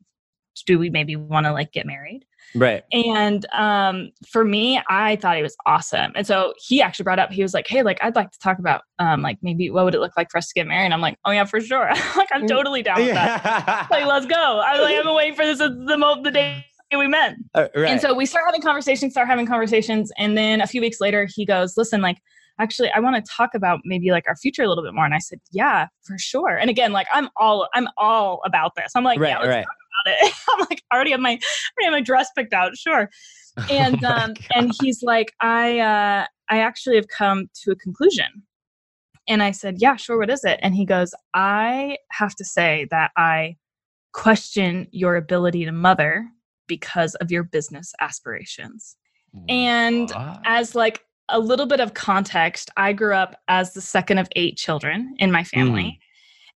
[0.67, 2.25] do we maybe want to like get married?
[2.55, 2.85] Right.
[2.93, 6.13] and um for me i thought he was awesome.
[6.15, 8.59] And so he actually brought up he was like hey like i'd like to talk
[8.61, 10.85] about um like maybe what would it look like for us to get married?
[10.85, 11.91] And i'm like oh yeah for sure.
[12.17, 12.49] Like i'm Mm.
[12.49, 13.89] totally down with that.
[13.91, 14.63] Like let's go.
[14.65, 16.65] I'm like i've been waiting for this the the day
[16.99, 17.91] we met Uh, right.
[17.91, 20.11] and so we start having conversations, start having conversations.
[20.19, 22.19] And then a few weeks later, he goes, Listen, like,
[22.61, 25.05] actually, I want to talk about maybe like our future a little bit more.
[25.05, 26.57] And I said, Yeah, for sure.
[26.57, 28.93] And again, like, I'm all, I'm all about this.
[28.95, 29.65] I'm like, right, Yeah, right.
[29.65, 30.35] about it.
[30.49, 32.77] I'm like, I already have my, I already have my dress picked out.
[32.77, 33.09] Sure.
[33.71, 34.39] And, Oh um, God.
[34.57, 38.27] and he's like, I, uh, I actually have come to a conclusion.
[39.29, 40.19] And I said, Yeah, sure.
[40.19, 40.59] What is it?
[40.61, 43.57] And he goes, I have to say that I
[44.13, 46.27] question your ability to mother
[46.67, 48.97] because of your business aspirations.
[49.49, 50.13] And
[50.45, 54.57] as like a little bit of context, I grew up as the second of eight
[54.57, 55.99] children in my family.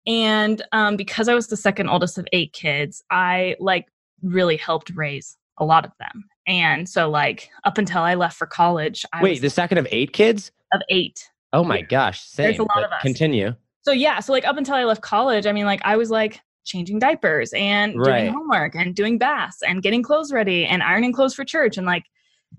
[0.07, 3.87] And um, because I was the second oldest of eight kids, I like
[4.23, 6.25] really helped raise a lot of them.
[6.47, 10.13] And so, like, up until I left for college, I Wait, the second of eight
[10.13, 10.53] kids?
[10.73, 11.29] of eight.
[11.53, 12.21] Oh my gosh.
[12.21, 12.45] Same.
[12.45, 13.01] There's a lot of us.
[13.03, 13.55] Continue.
[13.83, 16.41] So, yeah, so like up until I left college, I mean, like, I was like
[16.67, 18.21] changing diapers and Right.
[18.21, 21.87] doing homework and doing baths and getting clothes ready and ironing clothes for church and
[21.87, 22.05] like,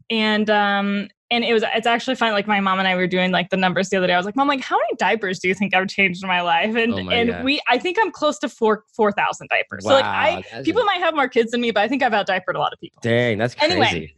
[0.10, 2.32] and, um, and it was, it's actually fun.
[2.32, 4.13] Like my mom and I were doing like the numbers the other day.
[4.13, 6.39] I was like, mom, like how many diapers do you think I've changed in my
[6.41, 6.74] life?
[6.76, 9.84] And, Oh my and we, I think I'm close to four, 4,000 diapers.
[9.84, 12.13] So like I, people a- might have more kids than me, but I think I've
[12.13, 13.02] out diapered a lot of people.
[13.04, 13.74] Dang, that's crazy.
[13.74, 14.13] Anyway,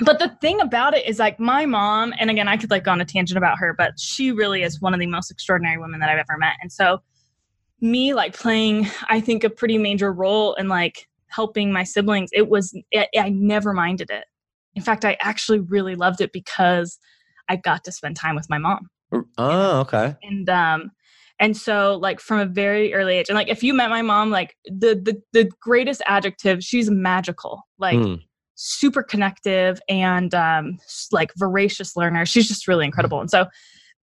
[0.00, 2.90] But the thing about it is like my mom, and again, I could like go
[2.90, 6.00] on a tangent about her, but she really is one of the most extraordinary women
[6.00, 6.54] that I've ever met.
[6.60, 7.00] And so
[7.80, 12.48] me like playing, I think a pretty major role in like helping my siblings, it
[12.48, 14.24] was, I, I never minded it.
[14.74, 16.98] In fact, I actually really loved it because
[17.48, 18.88] I got to spend time with my mom.
[19.38, 20.16] Oh, okay.
[20.22, 20.90] And, um,
[21.40, 24.30] and so like from a very early age, and like if you met my mom,
[24.30, 27.62] like the the the greatest adjective, she's magical.
[27.78, 28.22] Like Mm.
[28.56, 30.78] super connective and um
[31.12, 33.46] like voracious learner she's just really incredible and so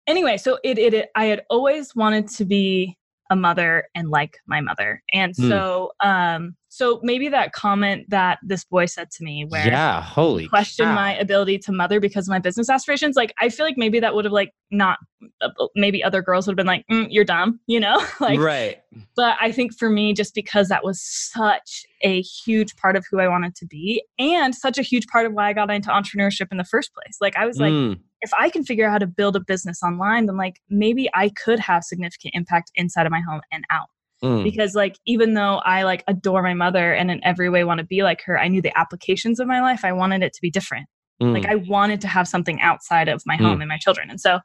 [0.07, 2.97] anyway so it, it it i had always wanted to be
[3.31, 5.47] a mother and like my mother and Mm.
[5.49, 10.47] so um so maybe that comment that this boy said to me where yeah, holy
[10.47, 13.99] question my ability to mother because of my business aspirations like i feel like maybe
[13.99, 14.97] that would have like not
[15.41, 18.03] uh, maybe other girls would have been like mm, you're dumb you know?
[18.21, 18.81] Like right.
[19.15, 23.19] but i think for me just because that was such a huge part of who
[23.19, 26.47] i wanted to be and such a huge part of why i got into entrepreneurship
[26.51, 28.97] in the first place like i was like Mm, if i can figure out how
[28.97, 33.11] to build a business online then like maybe i could have significant impact inside of
[33.11, 33.87] my home and out
[34.23, 34.43] mm.
[34.43, 37.85] because like even though i like adore my mother and in every way want to
[37.85, 40.49] be like her i knew the applications of my life i wanted it to be
[40.51, 40.87] different
[41.21, 41.33] Mm.
[41.33, 44.39] like i wanted to have something outside of my home and my children and so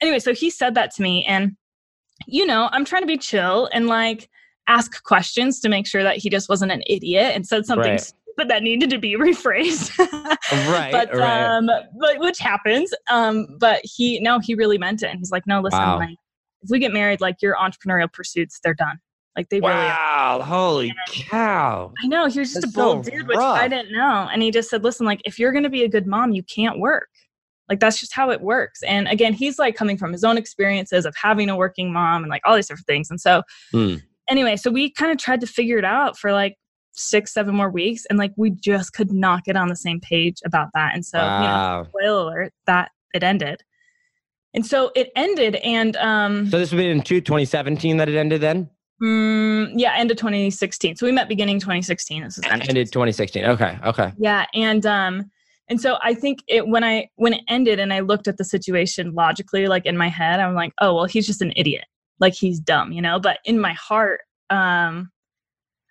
[0.00, 1.52] anyway so he said that to me and
[2.26, 4.30] you know i'm trying to be chill and like
[4.66, 8.00] ask questions to make sure that he just wasn't an idiot and said something Right.
[8.00, 9.98] stupid that needed to be rephrased
[10.50, 11.44] Right, but right.
[11.58, 15.46] um but which happens um but he no he really meant it and he's like
[15.46, 15.98] no listen Wow.
[15.98, 16.16] like
[16.62, 18.98] if we get married like your entrepreneurial pursuits they're done
[19.36, 21.92] like they really wow, holy cow.
[22.02, 24.28] I know he was just That's a bold so dude, which I didn't know.
[24.32, 26.42] And he just said, "Listen, like if you're going to be a good mom, you
[26.44, 27.08] can't work.
[27.68, 31.04] Like that's just how it works." And again, he's like coming from his own experiences
[31.06, 33.10] of having a working mom and like all these different things.
[33.10, 33.42] And so,
[33.72, 34.02] Mm.
[34.28, 36.56] anyway, so we kind of tried to figure it out for like
[36.92, 40.36] six, seven more weeks, and like we just could not get on the same page
[40.44, 40.94] about that.
[40.94, 43.62] And so, you know, spoiler alert, that it ended.
[44.54, 48.14] And so it ended, and um, So this would be in two- 2017 that it
[48.16, 48.70] ended then?
[49.02, 50.96] Mm, yeah, end of 2016.
[50.96, 52.22] So we met beginning 2016.
[52.24, 53.44] This is Ended 2016.
[53.44, 54.12] Okay, okay.
[54.18, 55.30] yeah and um
[55.68, 58.44] and so i think it when i when it ended and i looked at the
[58.44, 61.84] situation logically like in my head i'm like oh well he's just an idiot
[62.20, 65.10] like he's dumb you know but in my heart um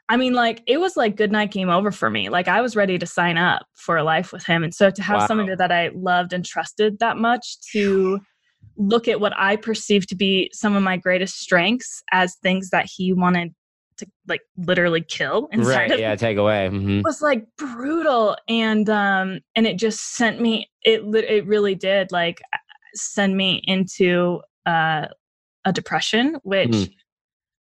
[0.09, 2.75] i mean like it was like good night game over for me like i was
[2.75, 5.27] ready to sign up for a life with him and so to have Wow.
[5.27, 8.19] somebody that i loved and trusted that much to
[8.77, 12.85] look at what i perceived to be some of my greatest strengths as things that
[12.91, 13.53] he wanted
[13.97, 16.69] to like literally kill inside Right, of yeah, take away.
[16.69, 22.11] hmm was like brutal and um and it just sent me it it really did
[22.11, 22.41] like
[22.95, 25.07] send me into uh
[25.65, 26.93] a depression which Mhm.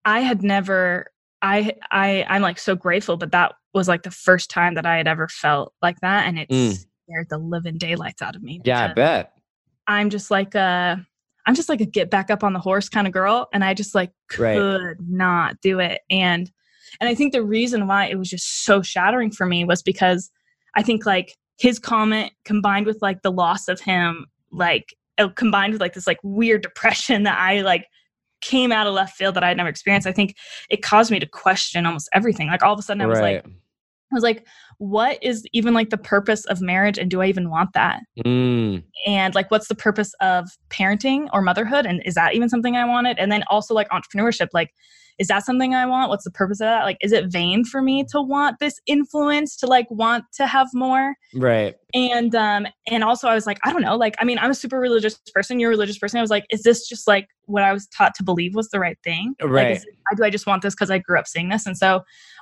[0.05, 1.07] i had never
[1.43, 4.97] i i i'm like so grateful but that was like the first time that i
[4.97, 6.77] had ever felt like that and it Mm.
[7.07, 9.33] scared the living daylights out of me Yeah, I bet.
[9.87, 11.05] I'm just like a
[11.47, 13.75] i'm just like a get back up on the horse kind of girl and i
[13.75, 14.57] just like Right.
[14.57, 16.51] could not do it and
[17.01, 20.31] and i think the reason why it was just so shattering for me was because
[20.77, 25.73] i think like his comment combined with like the loss of him like uh, combined
[25.73, 27.87] with like this like weird depression that i like
[28.41, 30.35] came out of left field that i had never experienced i think
[30.71, 33.45] it caused me to question almost everything like all of a sudden i was right.
[33.45, 34.47] like i was like
[34.81, 38.01] what is even like the purpose of marriage and do i even want that?
[38.25, 42.77] Mm, and like what's the purpose of parenting or motherhood and is that even something
[42.77, 43.19] i wanted?
[43.19, 44.71] And then also like entrepreneurship like
[45.19, 46.09] is that something i want?
[46.09, 46.85] What's the purpose of that?
[46.85, 50.69] Like is it vain for me to want this influence to like want to have
[50.73, 51.15] more?
[51.35, 51.75] Right.
[51.93, 54.55] and um and also i was like i don't know like i mean i'm a
[54.55, 56.19] super religious person you're a religious person.
[56.19, 58.81] I was like is this just like what i was taught to believe was the
[58.81, 59.35] right thing?
[59.43, 59.77] Like Right.
[59.77, 61.67] is, do i just want this because i grew up seeing this?
[61.67, 62.01] And so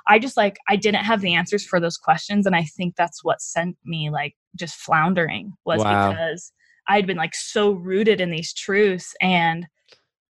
[0.09, 3.23] i just like i didn't have the answers for those questions and i think that's
[3.23, 6.11] what sent me like just floundering was Wow.
[6.11, 6.51] because
[6.89, 9.65] i'd been like so rooted in these truths and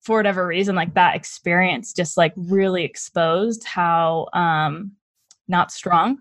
[0.03, 4.93] for whatever reason like that experience just like really exposed how um
[5.49, 6.19] not strong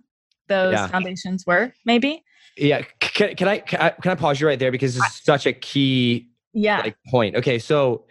[0.48, 0.88] those Yeah.
[0.88, 2.24] foundations were maybe
[2.58, 2.82] Yeah.
[3.00, 5.54] Can, can I can I can I pause you right there because it's such a
[5.54, 7.36] key yeah like point.
[7.36, 8.06] Okay, so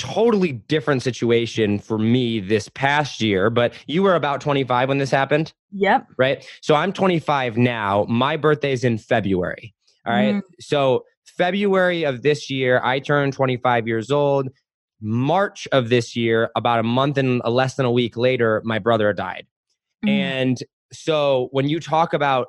[0.00, 5.10] totally different situation for me this past year, but you were about 25 when this
[5.10, 6.44] happened, yep right?
[6.62, 8.06] So I'm 25 now.
[8.08, 9.74] My birthday's in February.
[10.06, 10.36] All right.
[10.36, 10.42] Mm.
[10.58, 11.04] So
[11.36, 14.48] February of this year, I turned 25 years old.
[15.02, 19.12] March of this year, about a month and less than a week later, my brother
[19.12, 19.46] died.
[20.04, 20.08] Mhm.
[20.08, 20.58] And
[20.92, 22.48] so when you talk about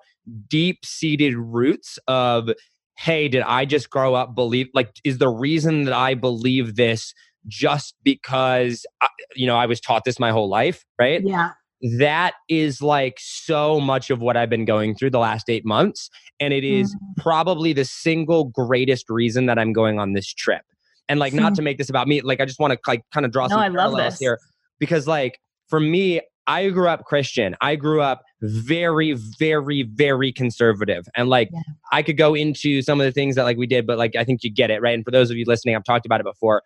[0.50, 2.50] deep seated roots of,
[2.98, 7.14] hey, did I just grow up believe, like, is the reason that I believe this
[7.48, 11.22] just because, I, you know, I was taught this my whole life, right?
[11.24, 11.52] yeah
[11.98, 16.10] That is like so much of what I've been going through the last eight months.
[16.40, 17.24] And it is Mm.
[17.24, 20.62] probably the single greatest reason that I'm going on this trip.
[21.10, 21.56] And like, not Hmm.
[21.56, 23.56] to make this about me, like, I just want to like kind of draw No,
[23.56, 24.20] some I love parallels this.
[24.20, 24.40] here
[24.80, 27.56] because, like, for me, I grew up Christian.
[27.62, 31.06] I grew up very, very, very conservative.
[31.16, 31.60] And like, Yeah.
[31.92, 34.24] I could go into some of the things that like we did, but like, I
[34.24, 34.94] think you get it, right?
[34.94, 36.64] And for those of you listening, I've talked about it before.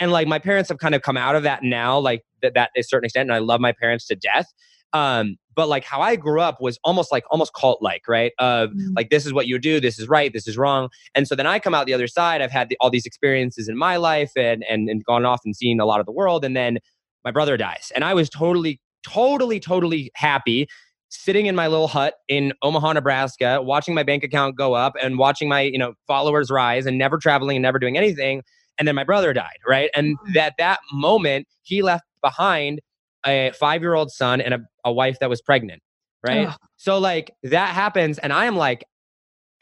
[0.00, 2.70] And like, my parents have kind of come out of that now, like that, that
[2.76, 3.28] a certain extent.
[3.28, 4.46] And I love my parents to death.
[4.92, 8.32] Um, but like how I grew up was almost like almost cult like, right?
[8.38, 8.92] Of Mm.
[8.96, 10.88] like this is what you do, this is right, this is wrong.
[11.14, 12.42] And so then I come out the other side.
[12.42, 15.54] I've had the, all these experiences in my life and and and gone off and
[15.56, 16.44] seen a lot of the world.
[16.44, 16.78] And then
[17.24, 20.68] my brother dies, and I was totally totally, totally happy
[21.08, 25.18] sitting in my little hut in Omaha, Nebraska, watching my bank account go up and
[25.18, 28.42] watching my, you know, followers rise and never traveling and never doing anything.
[28.78, 29.90] And then my brother died, right?
[29.94, 30.34] And Mm.
[30.34, 32.80] that that moment, he left behind
[33.24, 35.82] a five-year-old son and a, a wife that was pregnant,
[36.26, 36.48] right?
[36.48, 36.56] Ugh.
[36.76, 38.84] So like that happens, and I am like,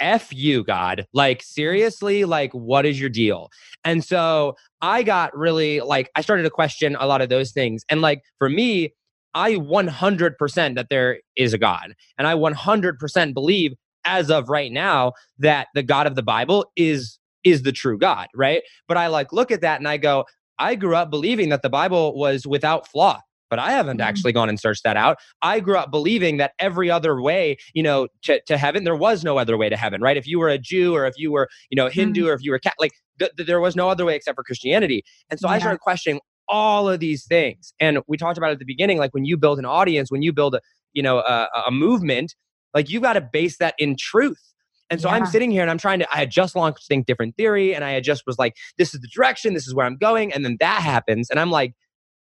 [0.01, 1.07] F you, God.
[1.13, 3.51] Like, seriously, like, what is your deal?
[3.85, 7.85] And so I got really like, I started to question a lot of those things.
[7.91, 8.95] And like, for me,
[9.35, 11.93] I 100% that there is a God.
[12.19, 13.73] And I 100% believe
[14.05, 18.29] as of right now that the God of the Bible is is the true God,
[18.35, 18.63] right?
[18.89, 20.25] But I like look at that and I go,
[20.59, 24.05] I grew up believing that the Bible was without flaw, but I haven't Mhm.
[24.05, 25.17] actually gone and searched that out.
[25.43, 29.25] I grew up believing that every other way, you know, to, to heaven, there was
[29.25, 30.17] no other way to heaven, right?
[30.17, 32.51] If you were a Jew or if you were, you know, Hindu or if you
[32.51, 35.03] were Catholic, th- th- there was no other way except for Christianity.
[35.31, 37.73] And so I started questioning all of these things.
[37.81, 40.21] And we talked about it at the beginning, like when you build an audience, when
[40.23, 40.61] you build a,
[40.93, 42.35] you know, a, a movement,
[42.75, 44.50] like you got to base that in truth.
[44.91, 47.37] And so I'm sitting here and I'm trying to, I had just launched Think Different
[47.37, 49.97] Theory and I had just was like, this is the direction, this is where I'm
[49.97, 50.33] going.
[50.33, 51.31] And then that happens.
[51.31, 51.75] And I'm like,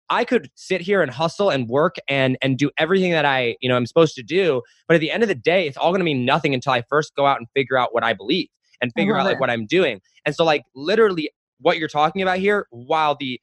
[0.10, 3.70] I could sit here and hustle and work and and do everything that I, you
[3.70, 4.62] know, I'm supposed to do.
[4.88, 7.16] But at the end of the day, it's all gonna mean nothing until I first
[7.16, 8.48] go out and figure out what I believe
[8.82, 9.40] and figure out like it.
[9.40, 10.02] what I'm doing.
[10.26, 11.30] And so like literally
[11.60, 13.40] what you're talking about here, while the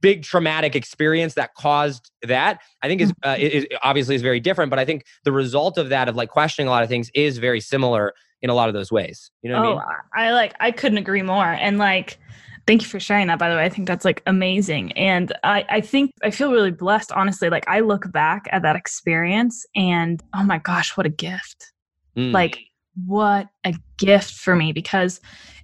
[0.00, 4.70] big traumatic experience that caused that i think is, uh, is obviously is very different
[4.70, 7.38] but i think the result of that of like questioning a lot of things is
[7.38, 9.82] very similar in a lot of those ways you know what oh, i mean
[10.14, 11.52] I, I like I couldn't agree more.
[11.52, 12.18] And like,
[12.66, 13.38] thank you for sharing that.
[13.38, 14.92] By the way, I think that's like amazing.
[14.92, 17.12] And I I think I feel really blessed.
[17.12, 21.72] Honestly, like I look back at that experience, and oh my gosh, what a gift!
[22.16, 22.32] Mm.
[22.32, 22.58] Like
[23.06, 25.20] what a gift for me because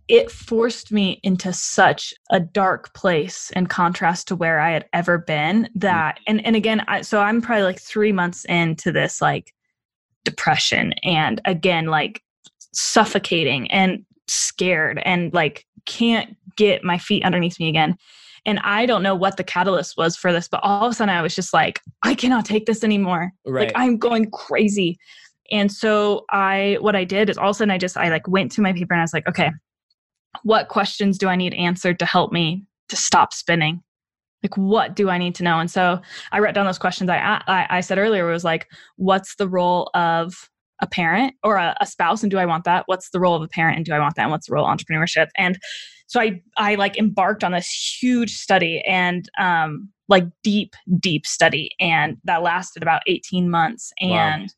[0.08, 5.18] it forced me into such a dark place in contrast to where I had ever
[5.18, 6.22] been that mm.
[6.28, 9.52] and and again I so I'm probably like 3 months into this like
[10.24, 12.22] depression and again like
[12.72, 17.96] suffocating and scared and like can't get my feet underneath me again.
[18.44, 21.14] And I don't know what the catalyst was for this but all of a sudden
[21.14, 23.32] I was just like I cannot take this anymore.
[23.44, 23.68] Right.
[23.68, 24.98] Like i'm going crazy
[25.50, 28.26] and so i what i did is all of a sudden i just i like
[28.28, 29.50] went to my paper and i was like okay
[30.42, 33.82] what questions do i need answered to help me to stop spinning?
[34.42, 35.58] Like what do i need to know?
[35.58, 36.00] And so
[36.32, 37.10] i wrote down those questions.
[37.10, 40.34] I i, I said earlier was like what's the role of
[40.82, 42.84] a parent or a, a spouse and do i want that?
[42.86, 44.22] What's the role of a parent and do i want that?
[44.22, 45.28] And what's the role of entrepreneurship?
[45.36, 45.58] And
[46.06, 47.68] so i i like embarked on this
[48.00, 51.70] huge study and um like deep deep study.
[51.80, 53.92] And that lasted about 18 months
[54.42, 54.50] Wow.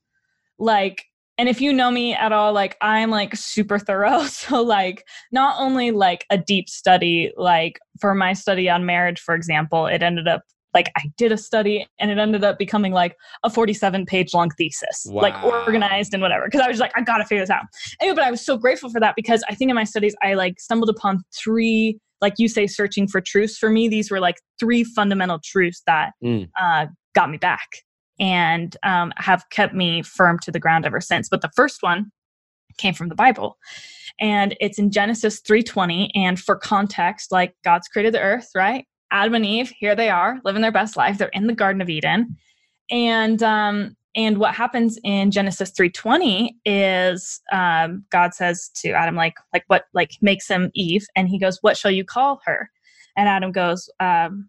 [0.58, 1.04] Like
[1.38, 4.22] and if you know me at all like i'm like super thorough.
[4.28, 9.34] So like not only like a deep study like for my study on marriage for
[9.34, 10.42] example it ended up
[10.74, 14.50] like i did a study and it ended up becoming like a 47 page long
[14.50, 17.62] thesis like organized and whatever because i was like i gotta figure this out.
[18.00, 20.34] Anyway but i was so grateful for that because i think in my studies i
[20.34, 23.56] like stumbled upon three like you say searching for truths.
[23.56, 26.48] For me these were like three fundamental truths that Mm.
[26.60, 27.68] uh, got me back
[28.20, 31.28] and um, have kept me firm to the ground ever since.
[31.28, 32.10] But the first one
[32.78, 33.58] came from the bible
[34.20, 38.86] and it's in genesis 3.20 and for context like god's created the earth right?
[39.10, 41.18] Adam and eve here they are living their best life.
[41.18, 42.36] They're in the garden of eden.
[42.90, 49.34] And um and what happens in genesis 3.20 is um, god says to adam like
[49.52, 52.70] like what like makes him eve and he goes what shall you call her?
[53.16, 54.48] And adam goes um,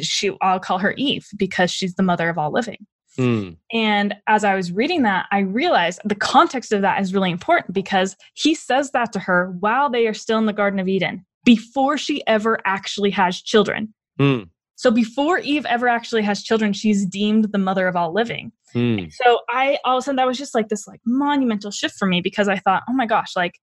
[0.00, 2.86] she i'll call her eve because she's the mother of all living
[3.18, 3.56] Mm.
[3.72, 7.74] and as I was reading that, I realized the context of that is really important
[7.74, 11.24] because he says that to her while they are still in the Garden of Eden,
[11.44, 13.92] before she ever actually has children.
[14.20, 14.48] Mm.
[14.76, 18.52] So before Eve ever actually has children, she's deemed the mother of all living.
[18.74, 19.12] Mm.
[19.12, 22.06] So I all of a sudden that was just like this like monumental shift for
[22.06, 23.58] me because I thought, oh my gosh, like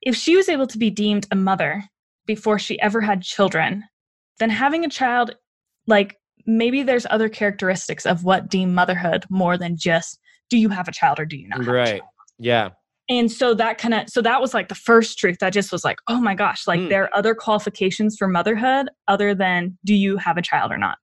[0.00, 1.84] if she was able to be deemed a mother
[2.26, 3.84] before she ever had children,
[4.38, 5.34] then having a child
[5.86, 10.18] like maybe there's other characteristics of what deem motherhood more than just
[10.50, 12.02] do you have a child or do you not have a Right.
[12.38, 12.70] Yeah.
[13.08, 15.84] and so that kind of so that was like the first truth that just was
[15.84, 16.88] like oh my gosh like Mm.
[16.88, 20.98] there are other qualifications for motherhood other than do you have a child or not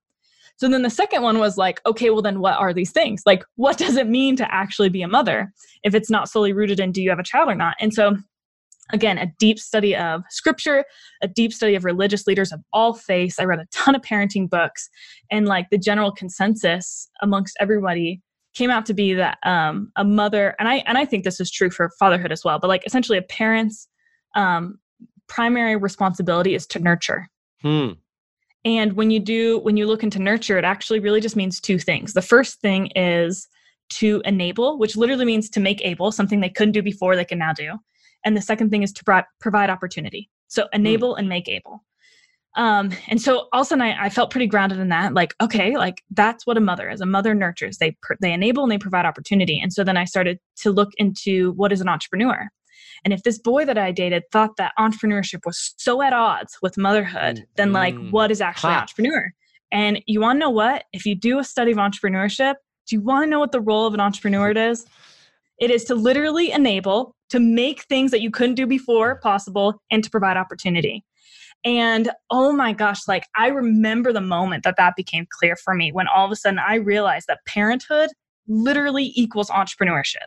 [0.56, 3.42] so then the second one was like okay well then what are these things like
[3.56, 5.52] what does it mean to actually be a mother
[5.84, 8.16] if it's not solely rooted in do you have a child or not and so
[8.92, 10.84] again a deep study of scripture
[11.22, 14.48] a deep study of religious leaders of all faiths i read a ton of parenting
[14.48, 14.88] books
[15.30, 18.20] and like the general consensus amongst everybody
[18.54, 21.50] came out to be that um, a mother and i and i think this is
[21.50, 23.88] true for fatherhood as well but like essentially a parent's
[24.36, 24.78] um,
[25.28, 27.26] primary responsibility is to nurture
[27.62, 27.90] Hmm.
[28.64, 31.78] And when you do, when you look into nurture, it actually really just means two
[31.78, 32.12] things.
[32.12, 33.48] The first thing is
[33.90, 37.38] to enable, which literally means to make able, something they couldn't do before, they can
[37.38, 37.72] now do.
[38.24, 40.30] And the second thing is to pro- provide opportunity.
[40.48, 41.20] So enable mm.
[41.20, 41.84] and make able.
[42.56, 45.14] Um, and so all of a sudden I, I, felt pretty grounded in that.
[45.14, 47.00] Like, okay, like that's what a mother is.
[47.00, 47.78] A mother nurtures.
[47.78, 49.60] They they enable and they provide opportunity.
[49.60, 52.48] And so then I started to look into what is an entrepreneur.
[53.04, 56.76] And if this boy that I dated thought that entrepreneurship was so at odds with
[56.76, 57.44] motherhood, mm.
[57.54, 58.10] then like mm.
[58.10, 59.32] what is actually an entrepreneur?
[59.70, 60.84] And you want to know what?
[60.92, 62.54] If you do a study of entrepreneurship,
[62.88, 64.84] do you want to know what the role of an entrepreneur is?
[65.60, 70.02] It is to literally enable, to make things that you couldn't do before possible, and
[70.02, 71.04] to provide opportunity.
[71.64, 75.92] And oh my gosh, like I remember the moment that that became clear for me
[75.92, 78.08] when all of a sudden I realized that parenthood
[78.48, 80.26] literally equals entrepreneurship.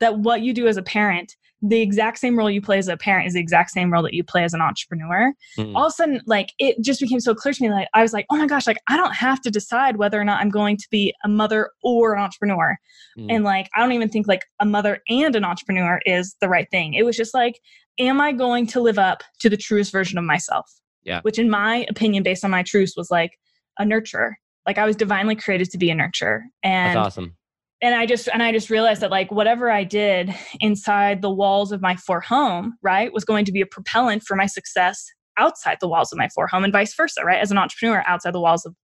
[0.00, 2.96] That what you do as a parent the exact same role you play as a
[2.96, 5.32] parent is the exact same role that you play as an entrepreneur.
[5.56, 5.76] Mm.
[5.76, 7.70] All of a sudden, like it just became so clear to me.
[7.70, 10.24] Like I was like, oh my gosh, like I don't have to decide whether or
[10.24, 12.76] not I'm going to be a mother or an entrepreneur.
[13.16, 13.26] Mm.
[13.30, 16.68] And like I don't even think like a mother and an entrepreneur is the right
[16.70, 16.94] thing.
[16.94, 17.60] It was just like,
[17.98, 20.68] am I going to live up to the truest version of myself?
[21.04, 21.20] Yeah.
[21.22, 23.38] Which in my opinion, based on my truths, was like
[23.78, 24.32] a nurturer.
[24.66, 26.40] Like I was divinely created to be a nurturer.
[26.64, 27.36] And That's awesome
[27.82, 31.72] and i just and i just realized that like whatever i did inside the walls
[31.72, 35.06] of my four home right was going to be a propellant for my success
[35.38, 38.32] outside the walls of my four home and vice versa right as an entrepreneur outside
[38.32, 38.74] the walls of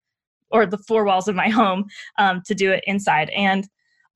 [0.51, 1.85] or the four walls of my home
[2.17, 3.29] um, to do it inside.
[3.29, 3.67] And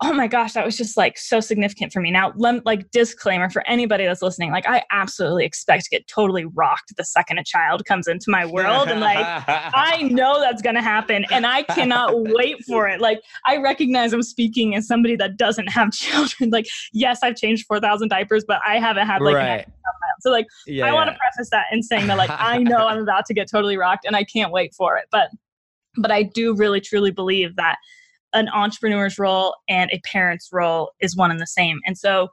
[0.02, 2.12] oh my gosh, that was just like so significant for me.
[2.12, 6.94] Now, like disclaimer for anybody that's listening, like I absolutely expect to get totally rocked
[6.98, 8.90] the second a child comes into my world.
[8.90, 9.18] And like,
[9.48, 13.00] I know that's going to happen and I cannot wait for it.
[13.00, 16.50] Like, I recognize I'm speaking as somebody that doesn't have children.
[16.50, 19.66] Like, yes, I've changed 4,000 diapers, but I haven't had like, right.
[20.22, 23.00] so like, yeah, I want to preface that in saying that like, I know I'm
[23.04, 25.06] about to get totally rocked and I can't wait for it.
[25.12, 25.30] But,
[25.98, 27.78] but I do really truly believe that
[28.34, 31.80] an entrepreneur's role and a parent's role is one and the same.
[31.86, 32.30] And so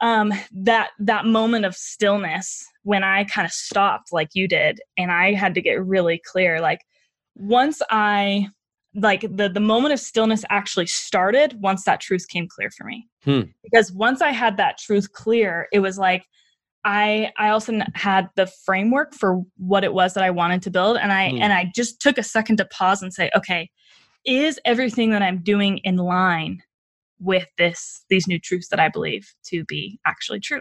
[0.00, 5.10] um, that that moment of stillness when I kind of stopped like you did, and
[5.10, 6.60] I had to get really clear.
[6.60, 6.80] Like
[7.34, 8.48] once I
[8.94, 13.08] like the the moment of stillness actually started once that truth came clear for me.
[13.24, 13.42] Hmm.
[13.62, 16.24] Because once I had that truth clear, it was like
[16.84, 20.96] I I also had the framework for what it was that I wanted to build
[20.96, 21.42] and I hmm.
[21.42, 23.70] and I just took a second to pause and say, okay,
[24.28, 26.62] is everything that I'm doing in line
[27.18, 30.60] with this these new truths that I believe to be actually true?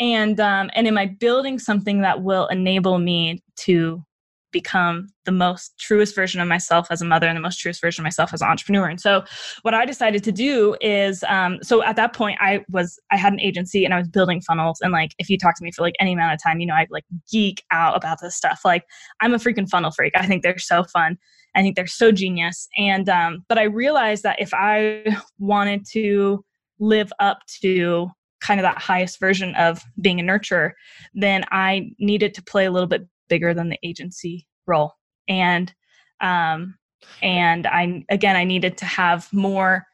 [0.00, 4.04] And um, and am I building something that will enable me to
[4.52, 8.02] become the most truest version of myself as a mother and the most truest version
[8.02, 8.88] of myself as an entrepreneur.
[8.88, 9.24] And so
[9.62, 13.32] what i decided to do is um, so at that point i was i had
[13.32, 14.80] an agency and i was building funnels.
[14.80, 16.74] And like if you talk to me for like any amount of time you know
[16.74, 18.60] i like geek out about this stuff.
[18.64, 18.84] Like
[19.20, 20.12] i'm a freaking funnel freak.
[20.16, 21.18] I think they're so fun.
[21.54, 22.68] I think they're so genius.
[22.76, 25.04] And um, but I realized that if I
[25.38, 26.44] wanted to
[26.78, 28.08] live up to
[28.40, 30.72] kind of that highest version of being a nurturer,
[31.14, 34.92] then I needed to play a little bit bigger than the agency role.
[35.28, 35.72] And
[36.20, 36.74] um,
[37.22, 39.86] and I again I needed to have more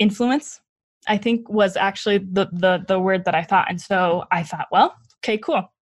[0.00, 0.60] influence.
[1.06, 3.66] I think was actually the the the word that I thought.
[3.68, 5.72] And so I thought, well, okay, cool.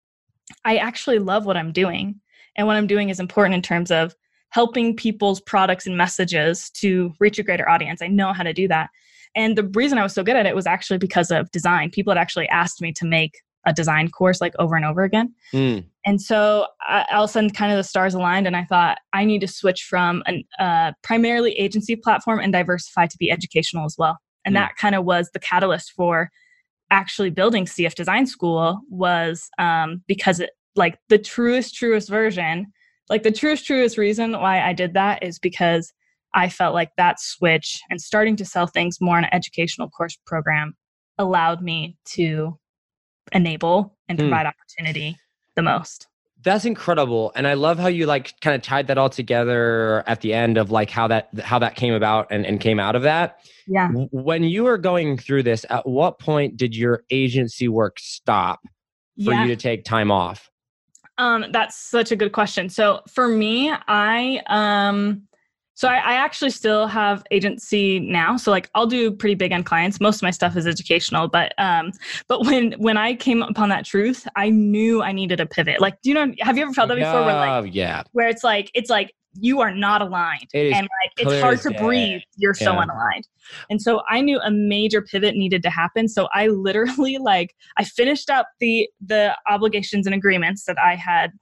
[0.64, 2.20] I actually love what I'm doing.
[2.56, 4.14] And what I'm doing is important in terms of
[4.50, 8.02] helping people's products and messages to reach a greater audience.
[8.02, 8.90] I know how to do that.
[9.34, 11.90] And the reason I was so good at it was actually because of design.
[11.90, 15.34] People had actually asked me to make a design course like over and over again.
[15.52, 15.84] Mm.
[16.04, 18.98] And so I, all of a sudden, kind of the stars aligned, and I thought
[19.12, 23.84] I need to switch from a uh, primarily agency platform and diversify to be educational
[23.84, 24.18] as well.
[24.44, 24.58] And mm.
[24.58, 26.30] that kind of was the catalyst for
[26.90, 32.66] actually building CF Design School was um, because it like the truest, truest version
[33.12, 35.92] like the truest, truest reason why I did that is because
[36.34, 40.16] I felt like that switch and starting to sell things more in an educational course
[40.26, 40.74] program
[41.18, 42.58] allowed me to
[43.32, 44.28] enable and hmm.
[44.28, 45.18] provide opportunity
[45.56, 46.06] the most.
[46.44, 47.30] That's incredible.
[47.36, 50.58] And I love how you like kind of tied that all together at the end
[50.58, 53.38] of like how that how that came about and, and came out of that.
[53.68, 53.90] Yeah.
[54.10, 58.60] When you were going through this, at what point did your agency work stop
[59.24, 59.42] for yeah.
[59.42, 60.50] you to take time off?
[61.18, 62.68] Um, that's such a good question.
[62.68, 65.22] So for me, I um
[65.74, 68.36] so I, I, actually still have agency now.
[68.36, 70.00] So like I'll do pretty big end clients.
[70.00, 71.92] Most of my stuff is educational, but um,
[72.28, 75.80] but when when I came upon that truth, I knew I needed a pivot.
[75.80, 76.32] Like, do you know?
[76.40, 77.24] Have you ever felt that before?
[77.24, 81.40] Where like, yeah, where it's like it's like you are not aligned and like it's
[81.40, 83.22] hard to breathe you're so unaligned
[83.70, 87.84] and so i knew a major pivot needed to happen so i literally like i
[87.84, 91.32] finished up the the obligations and agreements that i had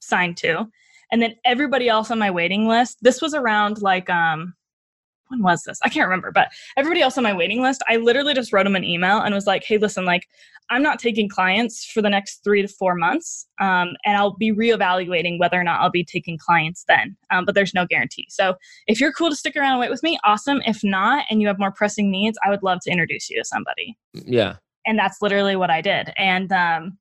[0.00, 0.66] signed to
[1.12, 2.98] and then everybody else on my waiting list.
[3.02, 4.54] This was around like um
[5.28, 5.78] when was this?
[5.82, 8.76] I can't remember, but everybody else on my waiting list, I literally just wrote them
[8.76, 10.26] an email and was like, hey, listen, like,
[10.70, 13.46] I'm not taking clients for the next three to four months.
[13.60, 17.16] Um, and I'll be reevaluating whether or not I'll be taking clients then.
[17.30, 18.26] Um, but there's no guarantee.
[18.28, 18.54] So
[18.86, 20.60] if you're cool to stick around and wait with me, awesome.
[20.66, 23.44] If not, and you have more pressing needs, I would love to introduce you to
[23.44, 23.96] somebody.
[24.12, 24.56] Yeah.
[24.86, 26.12] And that's literally what I did.
[26.16, 26.98] And, um,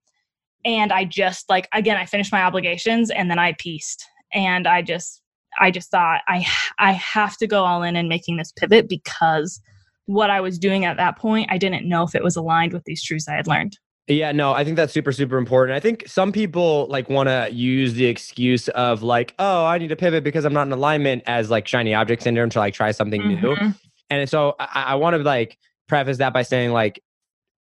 [0.67, 4.81] and I just like, again, I finished my obligations and then I pieced and I
[4.81, 5.21] just
[5.59, 6.45] I just thought I
[6.77, 9.61] I have to go all in in making this pivot because
[10.05, 12.83] what I was doing at that point, I didn't know if it was aligned with
[12.83, 13.77] these truths I had learned.
[14.09, 15.75] Yeah, no, I think that's super, super important.
[15.75, 19.89] I think some people like want to use the excuse of like, oh, I need
[19.89, 22.91] to pivot because I'm not in alignment as like shiny object syndrome to like try
[22.91, 23.41] something mm-hmm.
[23.41, 23.73] new.
[24.09, 25.57] And so I, I want to like
[25.87, 27.01] preface that by saying like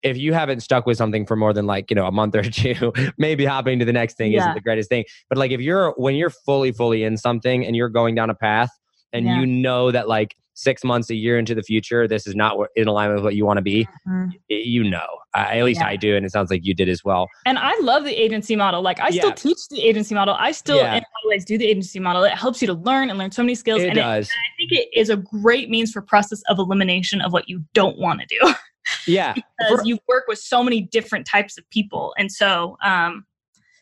[0.03, 2.43] if you haven't stuck with something for more than like you know a month or
[2.49, 4.39] two maybe hopping to the next thing yeah.
[4.39, 7.75] isn't the greatest thing but like if you're when you're fully fully in something and
[7.75, 8.69] you're going down a path
[9.13, 9.39] and yeah.
[9.39, 12.87] you know that like six months a year into the future this is not in
[12.87, 14.29] alignment with what you want to be mm-hmm.
[14.47, 15.87] you know at least yeah.
[15.87, 18.55] i do and it sounds like you did as well and i love the agency
[18.55, 21.43] model like i still teach the agency model i still in a lot of ways
[21.43, 23.89] do the agency model it helps you to learn and learn so many skills it
[23.89, 24.27] and, does.
[24.27, 27.49] It, and i think it is a great means for process of elimination of what
[27.49, 28.53] you don't want to do
[29.07, 29.33] Yeah.
[29.33, 32.13] because For- you work with so many different types of people.
[32.17, 33.25] And so um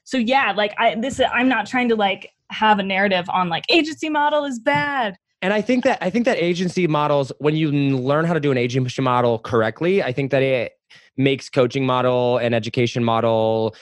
[0.03, 3.65] so yeah, like I this I'm not trying to like have a narrative on like
[3.69, 5.17] agency model is bad.
[5.41, 8.51] And I think that I think that agency models when you learn how to do
[8.51, 10.73] an agency model correctly, I think that it
[11.17, 13.75] makes coaching model and education model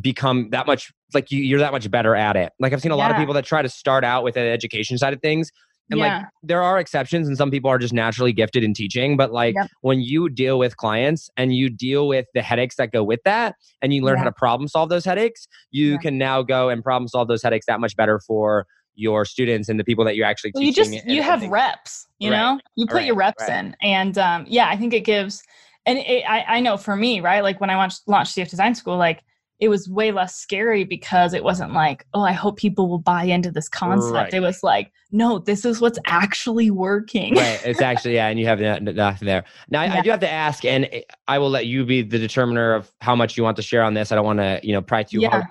[0.00, 2.52] become that much like you, you're that much better at it.
[2.58, 3.02] Like I've seen a yeah.
[3.02, 5.50] lot of people that try to start out with an education side of things
[5.90, 6.18] and yeah.
[6.18, 9.54] like there are exceptions and some people are just naturally gifted in teaching, but like
[9.54, 9.70] yep.
[9.82, 13.54] when you deal with clients and you deal with the headaches that go with that
[13.82, 14.20] and you learn yeah.
[14.20, 15.98] how to problem solve those headaches, you yeah.
[15.98, 18.66] can now go and problem solve those headaches that much better for
[18.96, 22.30] your students and the people that you're actually well, you just you have reps you
[22.30, 22.36] right.
[22.36, 23.06] know you put right.
[23.06, 23.64] your reps right.
[23.64, 25.42] in and um, yeah i think it gives
[25.84, 28.72] and it, I, I know for me right like when i launched, launched cf design
[28.74, 29.24] school like
[29.60, 33.24] it was way less scary because it wasn't like, oh, I hope people will buy
[33.24, 34.12] into this concept.
[34.12, 34.34] Right.
[34.34, 37.36] It was like, no, this is what's actually working.
[37.36, 37.60] Right.
[37.64, 38.28] It's actually, yeah.
[38.28, 39.44] And you have nothing there.
[39.70, 39.94] Now, yeah.
[39.94, 40.88] I, I do have to ask, and
[41.28, 43.94] I will let you be the determiner of how much you want to share on
[43.94, 44.10] this.
[44.10, 45.30] I don't want to, you know, pry too yeah.
[45.30, 45.44] hard.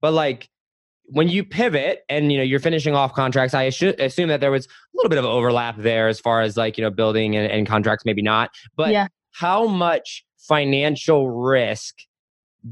[0.00, 0.48] But like,
[1.06, 4.50] when you pivot and you know you're finishing off contracts i should assume that there
[4.50, 7.52] was a little bit of overlap there as far as like you know building and,
[7.52, 9.06] and contracts maybe not but yeah.
[9.32, 11.94] how much financial risk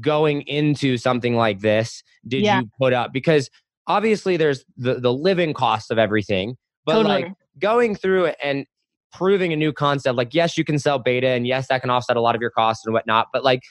[0.01, 2.61] going into something like this did yeah.
[2.61, 3.13] you put up?
[3.13, 3.49] Because
[3.87, 7.23] obviously there's the, the living costs of everything, but totally.
[7.23, 8.65] like going through it and
[9.11, 12.17] proving a new concept, like yes, you can sell beta and yes, that can offset
[12.17, 13.61] a lot of your costs and whatnot, but like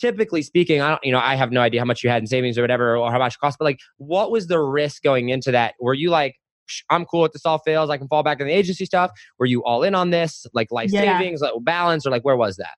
[0.00, 2.26] typically speaking, I don't, you know, I have no idea how much you had in
[2.26, 5.28] savings or whatever, or how much it cost, but like, what was the risk going
[5.28, 5.74] into that?
[5.80, 6.36] Were you like,
[6.90, 9.10] I'm cool if this all fails, I can fall back in the agency stuff?
[9.38, 11.18] Were you all in on this, like life yeah.
[11.18, 12.76] savings, like balance, or like where was that?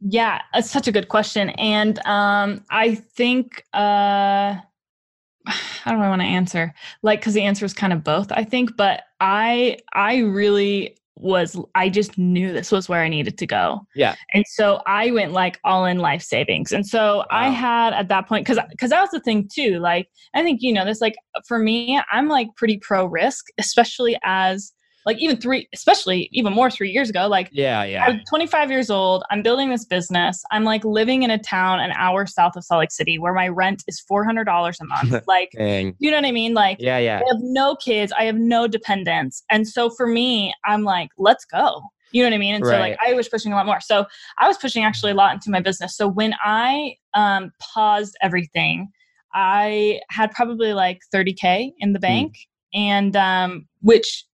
[0.00, 1.50] Yeah, it's such a good question.
[1.50, 4.56] And um, I think, uh,
[5.46, 6.72] how do I want to answer?
[7.02, 8.76] Like, because the answer is kind of both, I think.
[8.76, 13.80] But I, I really was, I just knew this was where I needed to go.
[13.96, 14.14] Yeah.
[14.34, 16.70] And so I went like all in life savings.
[16.70, 17.26] And so wow.
[17.30, 19.80] I had at that point, because because that was the thing too.
[19.80, 21.00] Like, I think you know this.
[21.00, 21.16] Like
[21.48, 24.72] for me, I'm like pretty pro risk, especially as
[25.08, 27.26] like even three, especially even more three years ago.
[27.28, 28.04] Like, yeah, yeah.
[28.04, 29.24] I'm 25 years old.
[29.30, 30.44] I'm building this business.
[30.50, 33.48] I'm like living in a town an hour south of Salt Lake City where my
[33.48, 35.24] rent is $400 a month.
[35.26, 36.52] Like, you know what I mean?
[36.52, 37.22] Like, yeah, yeah.
[37.24, 38.12] I have no kids.
[38.18, 39.42] I have no dependents.
[39.50, 41.80] And so for me, I'm like, let's go.
[42.12, 42.54] You know what I mean?
[42.54, 42.74] And right.
[42.74, 43.80] so like I was pushing a lot more.
[43.80, 44.04] So
[44.38, 45.96] I was pushing actually a lot into my business.
[45.96, 48.90] So when I um, paused everything,
[49.32, 52.02] I had probably like 30K in the hmm.
[52.02, 52.32] bank.
[52.34, 52.44] Mm.
[52.74, 54.24] And um, which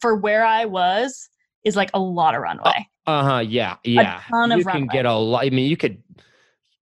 [0.00, 1.28] for where I was
[1.64, 2.88] is like a lot of runway.
[3.06, 3.38] Uh huh.
[3.38, 3.76] Yeah.
[3.84, 4.18] Yeah.
[4.18, 4.80] A ton of you runway.
[4.80, 5.44] can get a lot.
[5.44, 6.02] I mean, you could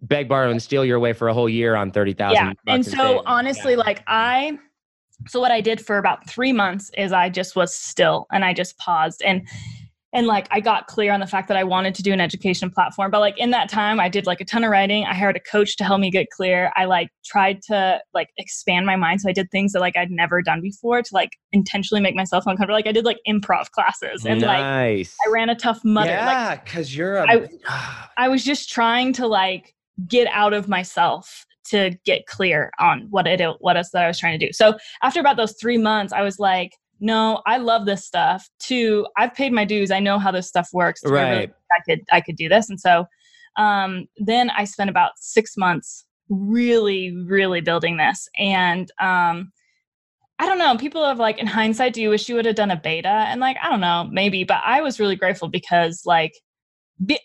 [0.01, 2.57] beg, borrow, and steal your way for a whole year on thirty thousand.
[2.65, 2.73] Yeah.
[2.73, 3.79] And so honestly, yeah.
[3.79, 4.57] like I,
[5.27, 8.53] so what I did for about three months is I just was still and I
[8.53, 9.47] just paused and
[10.13, 12.69] and like I got clear on the fact that I wanted to do an education
[12.69, 13.11] platform.
[13.11, 15.05] But like in that time, I did like a ton of writing.
[15.05, 16.71] I hired a coach to help me get clear.
[16.75, 19.21] I like tried to like expand my mind.
[19.21, 22.45] So I did things that like I'd never done before to like intentionally make myself
[22.45, 22.75] uncomfortable.
[22.75, 25.15] Like I did like improv classes and nice.
[25.19, 26.09] like I ran a tough mother.
[26.09, 28.11] Yeah, because like, you're a I, ah.
[28.17, 29.75] I was just trying to like
[30.07, 34.19] get out of myself to get clear on what it what else that I was
[34.19, 34.53] trying to do.
[34.53, 38.49] So after about those three months, I was like, no, I love this stuff.
[38.59, 39.91] Two, I've paid my dues.
[39.91, 41.01] I know how this stuff works.
[41.05, 41.49] Right.
[41.49, 42.69] I, I could I could do this.
[42.69, 43.05] And so
[43.57, 48.27] um, then I spent about six months really, really building this.
[48.37, 49.51] And um,
[50.39, 50.77] I don't know.
[50.77, 53.07] People have like, in hindsight, do you wish you would have done a beta?
[53.07, 56.33] And like, I don't know, maybe, but I was really grateful because like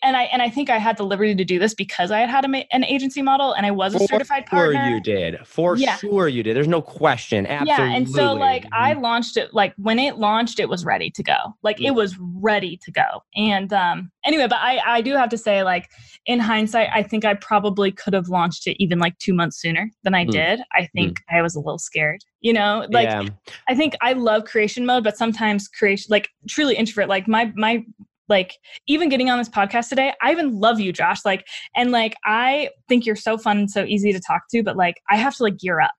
[0.03, 2.29] and I and I think I had the liberty to do this because I had
[2.29, 4.79] had a, an agency model and I was a For certified partner.
[4.79, 5.47] Sure, you did.
[5.47, 5.97] For Yeah.
[5.97, 6.55] sure, you did.
[6.55, 7.47] There's no question.
[7.47, 7.73] Absolutely.
[7.91, 11.23] Yeah, and so like I launched it like when it launched, it was ready to
[11.23, 11.37] go.
[11.63, 11.87] Like Mm.
[11.87, 13.03] it was ready to go.
[13.35, 15.89] And um anyway, but I I do have to say like
[16.25, 19.89] in hindsight, I think I probably could have launched it even like two months sooner
[20.03, 20.31] than I Mm.
[20.31, 20.59] did.
[20.73, 22.21] I think I was a little scared.
[22.41, 23.23] You know, like yeah.
[23.69, 27.83] I think I love creation mode, but sometimes creation, like truly introvert, like my, my,
[28.29, 28.57] like
[28.87, 31.25] even getting on this podcast today, I even love you, Josh.
[31.25, 31.45] Like,
[31.75, 34.95] and like, I think you're so fun and so easy to talk to, but like,
[35.09, 35.91] I have to like gear up.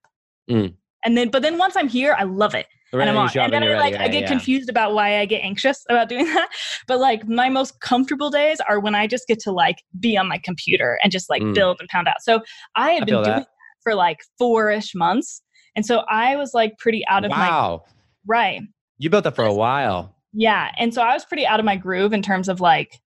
[0.51, 0.75] Mm.
[1.05, 2.67] And then, but then once I'm here, I love it.
[2.93, 3.29] Right, and I'm on.
[3.37, 3.81] And then I ready.
[3.81, 4.29] like, I get yeah.
[4.29, 6.49] confused about why I get anxious about doing that.
[6.87, 10.29] But like, my most comfortable days are when I just get to like be on
[10.29, 11.55] my computer and just like Mm.
[11.55, 12.23] build and pound out.
[12.23, 12.41] So
[12.77, 13.37] I had I been doing that.
[13.41, 13.49] that
[13.83, 15.43] for like four ish months.
[15.77, 17.83] And so I was like pretty out of my Wow.
[18.27, 18.63] right.
[18.99, 20.15] You built that for a while.
[20.35, 20.73] Yeah.
[20.79, 23.01] And so I was pretty out of my groove in terms of like,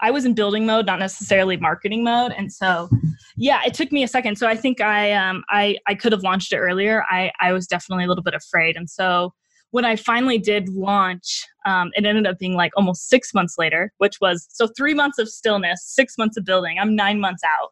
[0.00, 2.32] I was in building mode, not necessarily marketing mode.
[2.32, 2.90] And so,
[3.36, 4.36] yeah, it took me a second.
[4.36, 7.04] So I think I, um, I, I could have launched it earlier.
[7.08, 8.76] I, I was definitely a little bit afraid.
[8.76, 9.32] And so
[9.70, 13.92] when I finally did launch, um, it ended up being like almost six months later,
[13.98, 16.78] which was so three months of stillness, six months of building.
[16.78, 17.70] I'm nine months out.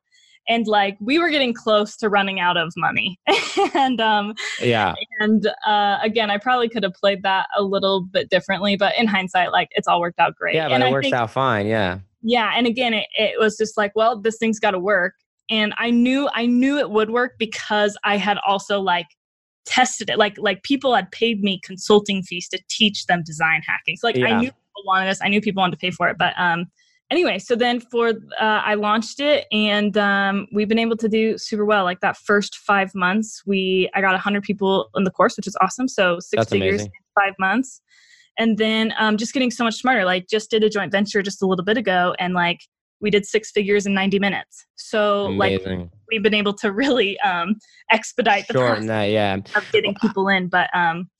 [0.48, 3.18] And like we were getting close to running out of money.
[3.74, 4.94] and um, Yeah.
[5.20, 9.06] and uh, again, I probably could have played that a little bit differently, but in
[9.06, 10.54] hindsight, like it's all worked out great.
[10.56, 11.66] Yeah, but and it I works think, out fine.
[11.66, 12.00] Yeah.
[12.22, 15.14] yeah, and again, it, it was just like, well, this thing's got to work,
[15.48, 19.06] and I knew I knew it would work because I had also like
[19.64, 20.18] tested it.
[20.18, 23.96] Like like people had paid me consulting fees to teach them design hacking.
[23.96, 24.26] So like Yeah.
[24.26, 25.20] I knew people wanted this.
[25.22, 26.66] I knew people wanted to pay for it, but um.
[27.12, 28.08] Anyway, so then for
[28.40, 31.84] uh, I launched it, and um, we've been able to do super well.
[31.84, 35.54] Like that first five months, we I got hundred people in the course, which is
[35.60, 35.88] awesome.
[35.88, 36.86] So six That's figures amazing.
[36.86, 37.82] in five months,
[38.38, 40.06] and then um, just getting so much smarter.
[40.06, 42.60] Like just did a joint venture just a little bit ago, and like
[43.02, 44.64] we did six figures in 90 minutes.
[44.76, 45.60] So like
[46.10, 47.56] we've been able to really um,
[47.90, 49.04] expedite the Shorten process that.
[49.10, 49.34] Yeah.
[49.54, 50.48] of getting people in.
[50.48, 51.10] But um,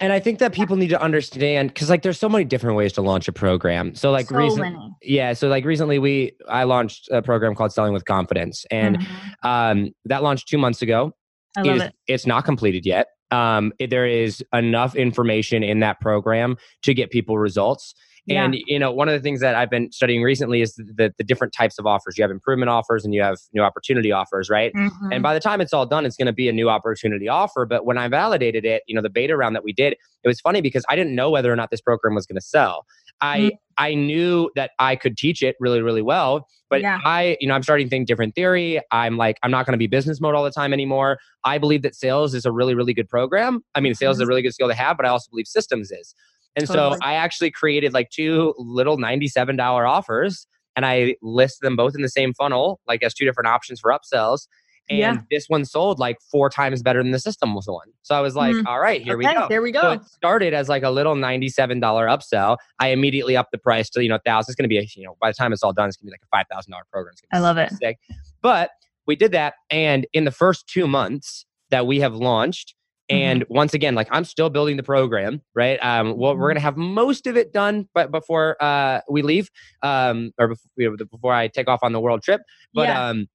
[0.00, 2.94] And I think that people need to understand because like there's so many different ways
[2.94, 3.94] to launch a program.
[3.94, 4.91] So like so recent.
[5.04, 5.32] Yeah.
[5.32, 9.06] So like recently we I launched a program called Selling with Confidence, and Mhm.
[9.48, 11.12] um, that launched two months ago.
[11.56, 11.94] I love is- it.
[12.06, 13.08] It's not completed yet.
[13.30, 17.94] Um, it- there is enough information in that program to get people results.
[18.24, 18.44] Yeah.
[18.44, 21.14] And you know, one of the things that I've been studying recently is the, the,
[21.18, 22.16] the different types of offers.
[22.16, 24.72] You have improvement offers and you have new opportunity offers, right?
[24.74, 24.90] Mhm.
[25.10, 27.66] And by the time it's all done, it's going to be a new opportunity offer.
[27.66, 30.40] But when I validated it, you know, the beta round that we did, it was
[30.40, 32.86] funny because I didn't know whether or not this program was going to sell.
[33.22, 33.50] I Mm.
[33.78, 36.98] I knew that I could teach it really really well, but Yeah.
[37.06, 38.80] I you know I'm starting to think different theory.
[38.90, 41.18] I'm like I'm not going to be business mode all the time anymore.
[41.44, 43.62] I believe that sales is a really really good program.
[43.74, 45.90] I mean, sales is a really good skill to have, but I also believe systems
[45.90, 46.14] is.
[46.54, 46.96] And Totally.
[46.96, 49.58] so I actually created like two little $97
[49.88, 50.46] offers
[50.76, 53.90] and I list them both in the same funnel, like as two different options for
[53.90, 54.46] upsells.
[54.92, 55.16] And Yeah.
[55.30, 57.88] this one sold like four times better than the system was one.
[58.02, 58.66] So I was like, Mm.
[58.66, 59.46] all right, here we go.
[59.48, 59.90] There we So go.
[59.92, 62.58] it started as like a little $97 upsell.
[62.78, 64.52] I immediately upped the price to, you know, thousand.
[64.52, 66.08] It's going to be, a, you know, by the time it's all done, it's going
[66.08, 67.14] to be like a $5,000 program.
[67.32, 67.70] I love it.
[67.72, 67.98] Sick.
[68.42, 68.70] But
[69.06, 69.54] we did that.
[69.70, 72.74] And in the first two months that we have launched,
[73.10, 73.16] Mm-hmm.
[73.20, 75.76] and once again, like I'm still building the program, right?
[75.82, 76.40] Um, well, Mm-hmm.
[76.40, 79.50] we're gonna have most of it done, but before uh, we leave,
[79.82, 82.42] um, or before, you know, before I take off on the world trip.
[82.72, 83.08] But Yeah.
[83.08, 83.26] um,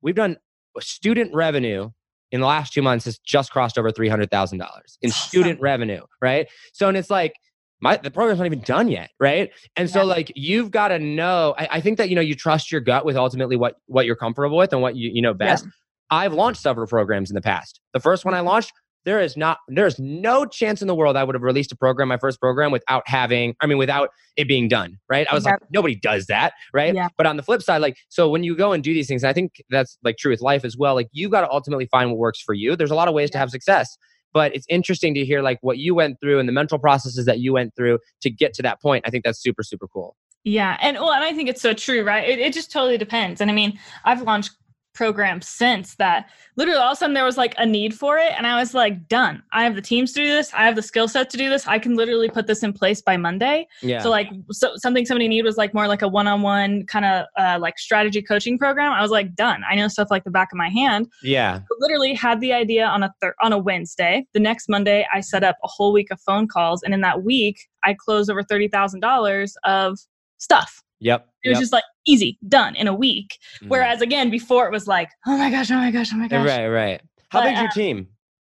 [0.00, 0.36] we've done
[0.80, 1.90] student revenue
[2.32, 5.60] in the last two months has just crossed over three hundred thousand dollars in student
[5.60, 6.48] revenue, right?
[6.72, 7.34] So, and it's like
[7.80, 9.50] my the program's not even done yet, right?
[9.76, 11.54] And so, like you've got to know.
[11.58, 14.16] I, I think that you know you trust your gut with ultimately what what you're
[14.16, 15.52] comfortable with and what you you know Yeah.
[15.52, 15.66] best.
[16.10, 17.80] I've launched several programs in the past.
[17.92, 18.72] The first one I launched,
[19.06, 21.76] there is not there is no chance in the world I would have released a
[21.76, 24.98] program, my first program, without having, I mean, without it being done.
[25.08, 25.26] Right.
[25.30, 26.52] I was like, nobody does that.
[26.74, 26.94] Right.
[26.94, 27.08] Yeah.
[27.16, 29.32] But on the flip side, like, so when you go and do these things, I
[29.32, 30.94] think that's like true with life as well.
[30.94, 32.76] Like you got to ultimately find what works for you.
[32.76, 33.96] There's a lot of ways to have success.
[34.34, 37.38] But it's interesting to hear like what you went through and the mental processes that
[37.38, 39.04] you went through to get to that point.
[39.06, 40.14] I think that's super, super cool.
[40.44, 42.28] Yeah, and well, and I think it's so true, right?
[42.28, 43.40] It, it just totally depends.
[43.40, 44.52] And I mean, I've launched
[44.96, 48.32] programs since that literally all of a sudden there was like a need for it
[48.36, 50.82] and i was like done i have the teams to do this i have the
[50.82, 54.00] skill set to do this i can literally put this in place by monday Yeah.
[54.00, 57.58] so like so, something somebody need was like more like a one-on-one kind of uh,
[57.60, 60.56] like strategy coaching program i was like done i know stuff like the back of
[60.56, 61.60] my hand yeah.
[61.78, 64.26] literally had the idea on a thir- on a Wednesday.
[64.32, 67.22] The next Monday, I set up a whole week of phone calls, and in that
[67.22, 69.98] week, I closed over thirty thousand dollars of
[70.38, 70.82] stuff.
[71.00, 71.28] Yep.
[71.46, 71.62] It was yep.
[71.62, 73.38] just like easy, done in a week.
[73.62, 73.68] Mhm.
[73.68, 76.46] Whereas again, before it was like, oh my gosh, oh my gosh, oh my gosh.
[76.46, 77.00] Right, right.
[77.30, 78.08] How But, big's your uh, team?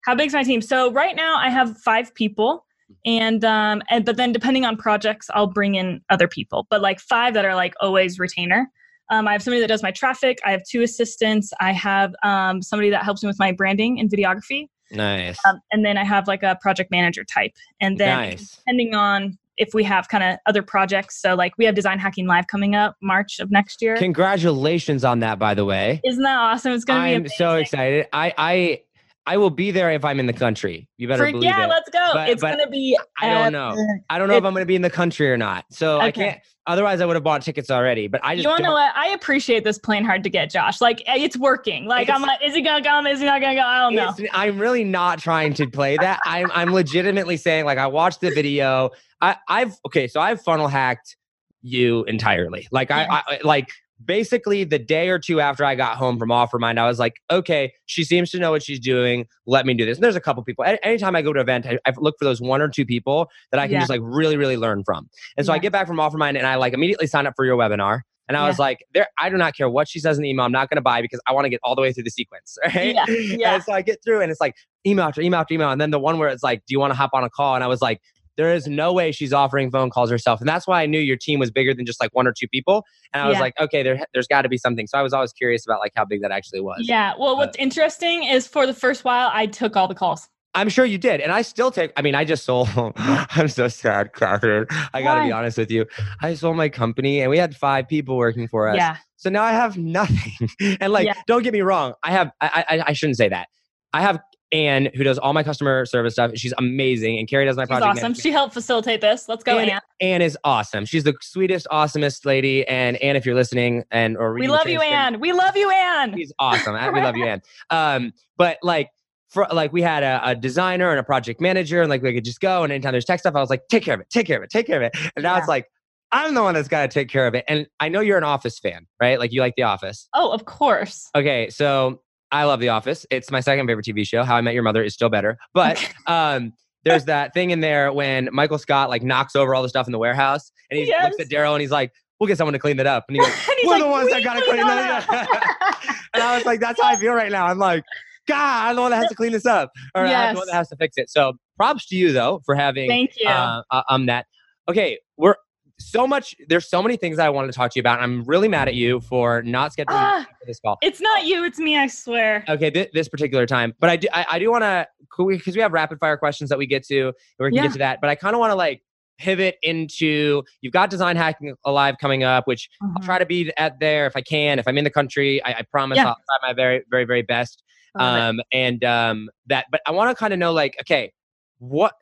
[0.05, 0.61] How big's my team?
[0.61, 2.65] So right now I have five people.
[3.05, 6.65] And um and but then depending on projects, I'll bring in other people.
[6.71, 8.67] But like five that are like always retainer.
[9.11, 10.39] Um, I have somebody that does my traffic.
[10.45, 11.51] I have two assistants.
[11.59, 14.67] I have um, somebody that helps me with my branding and videography.
[14.91, 15.37] Nice.
[15.47, 17.51] Um, and then I have like a project manager type.
[17.81, 18.55] And then nice.
[18.57, 22.25] depending on if we have kind of other projects, so like we have Design Hacking
[22.25, 23.97] Live coming up March of next year.
[23.97, 26.01] Congratulations on that, by the way.
[26.03, 26.71] Isn't that awesome?
[26.71, 27.09] It's gonna be.
[27.11, 27.35] I'm amazing.
[27.37, 28.07] so excited.
[28.13, 28.81] I I
[29.29, 30.89] I will be there if I'm in the country.
[30.97, 31.69] You better For- believe yeah, it.
[31.69, 32.09] let's go.
[32.13, 32.97] But- it's but gonna be.
[33.21, 33.77] I don't know.
[34.09, 35.65] I don't know if I'm going to be in the country or not.
[35.69, 36.39] So I can't.
[36.65, 38.07] Otherwise, I would have bought tickets already.
[38.07, 38.91] But I just You want to know what?
[38.95, 40.81] I appreciate this playing hard to get, Josh.
[40.81, 41.85] Like eh, it's working.
[41.85, 43.05] Like I'm like, is he gonna come?
[43.05, 43.61] Is he not gonna go?
[43.61, 44.15] I don't know.
[44.33, 46.19] I'm really not trying to play that.
[46.25, 48.89] I'm I'm legitimately saying like I watched the video.
[49.21, 51.17] I I've okay, so I've funnel hacked
[51.61, 52.67] you entirely.
[52.71, 53.69] Like I, I like
[54.03, 57.73] basically the day or two after I got home from Offermind, I was like, okay,
[57.85, 59.25] she seems to know what she's doing.
[59.45, 59.97] Let me do this.
[59.97, 60.63] And there's a couple people.
[60.65, 62.85] Any- Anytime I go to an event, I, I look for those one or two
[62.85, 63.79] people that I can Yeah.
[63.79, 65.09] just like really, really learn from.
[65.37, 67.57] And so I get back from Offermind and I like immediately sign up for your
[67.57, 68.01] webinar.
[68.27, 70.45] And I was like, there, I do not care what she says in the email.
[70.45, 72.11] I'm not going to buy because I want to get all the way through the
[72.11, 72.59] sequence.
[72.75, 72.93] Right.
[72.93, 73.53] Yeah, yeah.
[73.55, 75.71] And so I get through and it's like email after email after email.
[75.71, 77.55] And then the one where it's like, do you want to hop on a call?
[77.55, 77.99] And I was like,
[78.39, 80.39] there is no way she's offering phone calls herself.
[80.39, 82.47] And that's why I knew your team was bigger than just like one or two
[82.47, 82.85] people.
[83.13, 83.41] And I was Yeah.
[83.41, 84.87] like, okay, there, there's got to be something.
[84.87, 86.85] So I was always curious about like how big that actually was.
[86.87, 87.15] Yeah.
[87.19, 90.29] Well, what's interesting is for the first while, I took all the calls.
[90.55, 91.19] I'm sure you did.
[91.19, 94.67] And I still take, I mean, I just sold, I'm so sad, Catherine.
[94.93, 95.85] I got to be honest with you.
[96.21, 98.77] I sold my company and we had five people working for us.
[98.77, 98.95] Yeah.
[99.17, 100.49] So now I have nothing.
[100.79, 101.13] and like, Yeah.
[101.27, 101.93] don't get me wrong.
[102.03, 103.49] I have, I, I, I shouldn't say that.
[103.91, 104.19] I have
[104.51, 106.31] Anne who does all my customer service stuff.
[106.35, 107.19] She's amazing.
[107.19, 107.85] And Carrie does my She's project.
[107.85, 108.01] awesome.
[108.01, 108.21] management.
[108.23, 109.29] She helped facilitate this.
[109.29, 109.79] Let's go, Anne, Anne.
[110.01, 110.85] Anne is awesome.
[110.85, 112.67] She's the sweetest, awesomest lady.
[112.67, 115.19] And Anne, if you're listening and or We love you, Anne.
[115.19, 116.15] We love you, Anne.
[116.17, 116.75] She's awesome.
[116.75, 117.41] I- we love you, Anne.
[117.69, 118.89] Um, but like
[119.29, 122.25] for like we had a, a designer and a project manager, and like we could
[122.25, 122.63] just go.
[122.63, 124.43] And anytime there's tech stuff, I was like, take care of it, take care of
[124.43, 124.95] it, take care of it.
[125.15, 125.39] And now Yeah.
[125.39, 125.67] it's like
[126.11, 127.45] I'm the one that's got to take care of it.
[127.47, 129.19] And I know you're an Office fan, right?
[129.19, 130.07] Like you like The Office.
[130.15, 131.07] Oh, of course.
[131.13, 132.01] Okay, so
[132.31, 133.05] I love The Office.
[133.09, 134.23] It's my second favorite TV show.
[134.23, 136.53] How I Met Your Mother is still better, but um.
[136.85, 139.91] There's that thing in there when Michael Scott like knocks over all the stuff in
[139.91, 142.77] the warehouse, and he looks at Daryl and he's like, "We'll get someone to clean
[142.77, 144.67] that up." And he goes, And he's We're like, the ones that gotta clean clean
[144.67, 147.47] that that up." and I was like, that's how I feel right now.
[147.47, 147.83] I'm like,
[148.29, 150.51] God, I'm the one that has to clean this up, or I'm the one Yes.
[150.51, 151.09] that has to fix it.
[151.09, 153.27] So, props to you though for having Thank you.
[153.27, 154.25] uh, uh, um that.
[154.69, 155.35] Okay, we're
[155.79, 156.35] so much.
[156.47, 157.99] There's so many things I wanted to talk to you about.
[158.01, 160.27] I'm really mad at you for not scheduling Ah.
[160.45, 160.77] this call.
[160.81, 162.43] it's not you, it's me, I swear.
[162.47, 164.07] Okay, thi- this particular time, but I do.
[164.13, 164.87] I, I do want to
[165.27, 167.63] because we have rapid fire questions that we get to, and we can Yeah.
[167.63, 167.99] get to that.
[168.01, 168.81] But I kind of want to like
[169.17, 173.03] pivot into you've got design hacking alive coming up, which I'll Mhm.
[173.05, 174.59] try to be at there if I can.
[174.59, 176.07] If I'm in the country, I, I promise Yeah.
[176.07, 177.61] I'll try my very, very, very best.
[177.95, 181.11] Um, and um, that, but I want to kind of know, like, okay,
[181.57, 181.95] what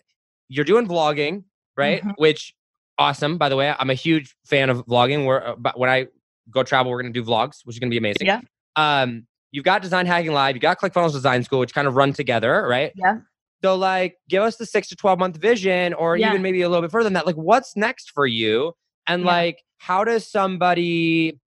[0.49, 1.45] you're doing vlogging,
[1.77, 2.03] right?
[2.03, 2.13] Mhm.
[2.17, 2.53] Which
[2.97, 3.37] awesome.
[3.37, 5.25] By the way, I'm a huge fan of vlogging.
[5.25, 6.07] Where, uh, but when I
[6.51, 8.27] go travel, we're gonna do vlogs, which is gonna be amazing.
[8.27, 8.41] Yeah.
[8.75, 12.13] Um, you've got Design Hacking Live, you got ClickFunnels Design School, which kind of run
[12.13, 12.91] together, right?
[12.95, 13.17] Yeah.
[13.63, 16.29] So, like, give us the six to twelve month vision, or Yeah.
[16.29, 17.25] even maybe a little bit further than that.
[17.25, 18.73] Like, what's next for you?
[19.07, 19.27] And Yeah.
[19.27, 21.39] like, how does somebody?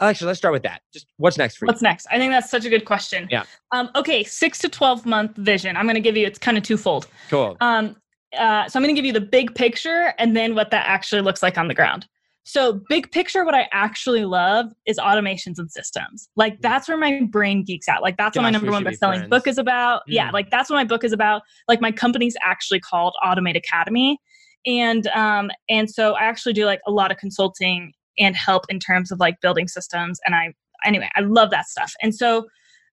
[0.00, 0.80] Actually, let's start with that.
[0.94, 1.68] Just what's next for you?
[1.68, 2.06] What's next?
[2.10, 3.28] I think that's such a good question.
[3.30, 3.42] Yeah.
[3.72, 5.76] Um, okay, six to 12 month vision.
[5.76, 7.06] I'm going to give you, it's kind of twofold.
[7.28, 7.56] Cool.
[7.60, 7.96] Um,
[8.38, 11.22] uh, so I'm going to give you the big picture and then what that actually
[11.22, 12.06] looks like on the ground.
[12.44, 16.28] So, big picture, what I actually love is automations and systems.
[16.36, 18.02] Like, that's where my brain geeks out.
[18.02, 20.02] Like, that's what my number one best-selling book is about.
[20.06, 20.32] Yeah, Mm.
[20.32, 21.42] like that's what my book is about.
[21.68, 24.18] Like, my company's actually called Automate Academy,
[24.66, 28.80] and um, and so I actually do like a lot of consulting and help in
[28.80, 30.18] terms of like building systems.
[30.24, 30.54] And I,
[30.84, 31.92] anyway, I love that stuff.
[32.02, 32.46] And so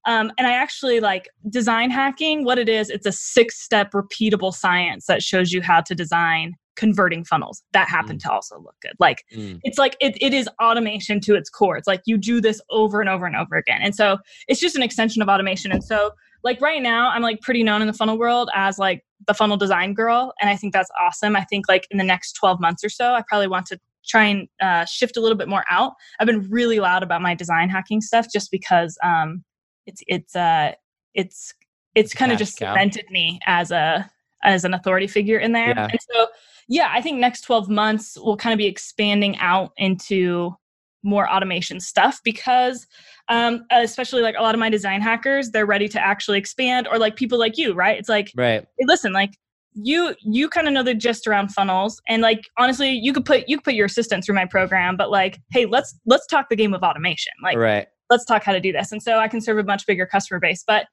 [0.08, 2.44] um, and I actually like design hacking.
[2.44, 6.54] What it is, it's a six step repeatable science that shows you how to design
[6.76, 8.94] converting funnels that happen to also look good.
[9.00, 9.60] Like Mm.
[9.64, 11.76] it's like it, it is automation to its core.
[11.76, 13.82] It's like you do this over and over and over again.
[13.82, 15.72] And so it's just an extension of automation.
[15.72, 16.12] And so
[16.44, 19.58] like right now, I'm like pretty known in the funnel world as like the funnel
[19.58, 20.34] design girl.
[20.40, 21.36] And I think that's awesome.
[21.36, 24.26] I think like in the next 12 months or so, I probably want to try
[24.26, 25.94] and uh, shift a little bit more out.
[26.20, 29.44] I've been really loud about my design hacking stuff just because um,
[29.88, 30.74] it's it's uh
[31.16, 31.54] it's
[31.96, 32.74] it's kind of just cow.
[32.74, 34.10] cemented me as a
[34.44, 35.70] as an authority figure in there.
[35.70, 35.88] Yeah.
[35.90, 36.28] And so
[36.70, 40.56] yeah, I think next 12 months we'll kind of be expanding out into
[41.04, 42.86] more automation stuff because
[43.30, 46.98] um especially like a lot of my design hackers they're ready to actually expand or
[46.98, 48.62] like people like you right it's like Right.
[48.78, 49.32] hey, listen like
[49.74, 53.48] you you kind of know the gist around funnels and like honestly you could put
[53.48, 56.56] you could put your assistant through my program but like hey let's let's talk the
[56.56, 57.88] game of automation like right.
[58.10, 60.40] Let's talk how to do this and so i can serve a much bigger customer
[60.40, 60.88] base but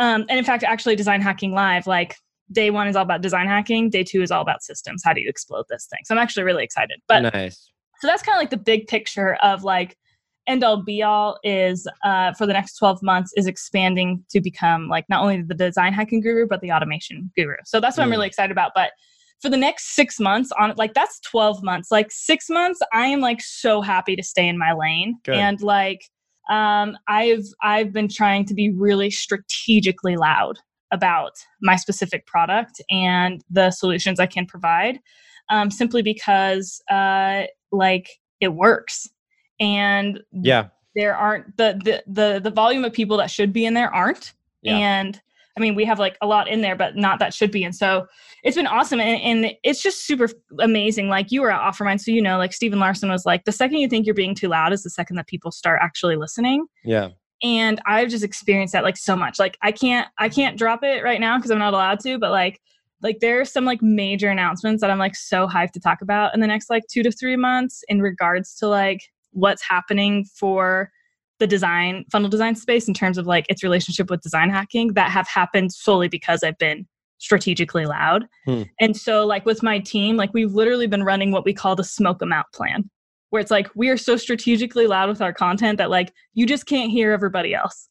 [0.00, 2.16] Um, and in fact, actually, Design Hacking Live, like
[2.52, 5.02] day one is all about design hacking, day two is all about systems.
[5.04, 6.00] How do you explode this thing?
[6.04, 7.00] So I'm actually really excited.
[7.06, 7.70] But nice.
[8.00, 9.96] So that's kind of like the big picture of like
[10.46, 14.88] end all be all is uh, for the next 12 months is expanding to become
[14.88, 18.06] like not only the design hacking guru but the automation guru so that's what mm.
[18.06, 18.92] i'm really excited about but
[19.42, 23.20] for the next six months on like that's 12 months like six months i am
[23.20, 25.34] like so happy to stay in my lane Good.
[25.34, 26.00] and like
[26.50, 30.58] um, i've i've been trying to be really strategically loud
[30.92, 31.32] about
[31.62, 34.98] my specific product and the solutions i can provide
[35.50, 37.42] um, simply because uh,
[37.72, 38.08] like
[38.40, 39.08] it works.
[39.58, 40.68] And yeah.
[40.96, 44.32] there aren't the the the, the volume of people that should be in there aren't.
[44.62, 44.76] Yeah.
[44.76, 45.20] and
[45.56, 47.64] I mean, we have like a lot in there, but not that should be.
[47.64, 48.06] And so
[48.44, 49.00] it's been awesome.
[49.00, 50.28] And, and it's just super
[50.60, 51.08] amazing.
[51.08, 53.78] Like you were at Offermind, so you know, like Stephen Larsen was like, the second
[53.78, 56.66] you think you're being too loud is the second that people start actually listening.
[56.84, 57.08] Yeah.
[57.42, 59.38] And I've just experienced that like so much.
[59.38, 62.30] Like I can't, I can't drop it right now because I'm not allowed to, but
[62.30, 62.60] like,
[63.02, 66.34] like there are some like major announcements that I'm like so hyped to talk about
[66.34, 69.00] in the next like two to three months in regards to like
[69.32, 70.90] what's happening for
[71.40, 75.10] the design funnel design space in terms of like its relationship with design hacking that
[75.10, 76.86] have happened solely because I've been
[77.18, 78.26] strategically loud.
[78.44, 78.62] Hmm.
[78.78, 81.84] And so like with my team, like we've literally been running what we call the
[81.84, 82.88] smoke them out plan,
[83.30, 86.66] where it's like we are so strategically loud with our content that like you just
[86.66, 87.88] can't hear everybody else.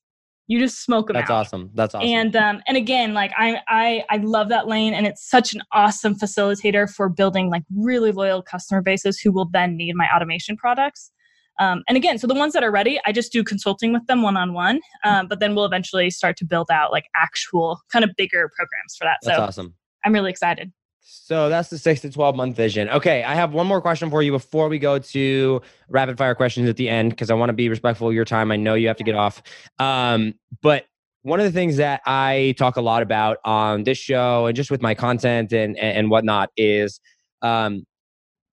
[0.47, 1.41] You just smoke them That's out.
[1.41, 1.69] awesome.
[1.75, 2.09] That's awesome.
[2.09, 5.61] And um and again, like I I I love that lane and it's such an
[5.73, 10.57] awesome facilitator for building like really loyal customer bases who will then need my automation
[10.57, 11.11] products.
[11.59, 14.21] Um, and again, so the ones that are ready, I just do consulting with them
[14.21, 14.79] one on one.
[15.03, 19.05] But then we'll eventually start to build out like actual kind of bigger programs for
[19.05, 19.17] that.
[19.23, 19.73] That's so awesome.
[20.05, 20.71] I'm really excited.
[21.01, 22.89] So that's the six to 12 month vision.
[22.89, 23.23] Okay.
[23.23, 26.77] I have one more question for you before we go to rapid fire questions at
[26.77, 28.51] the end, because I want to be respectful of your time.
[28.51, 29.41] I know you have to get off.
[29.79, 30.85] Um, but
[31.23, 34.71] one of the things that I talk a lot about on this show and just
[34.71, 36.99] with my content and, and whatnot is
[37.41, 37.85] um,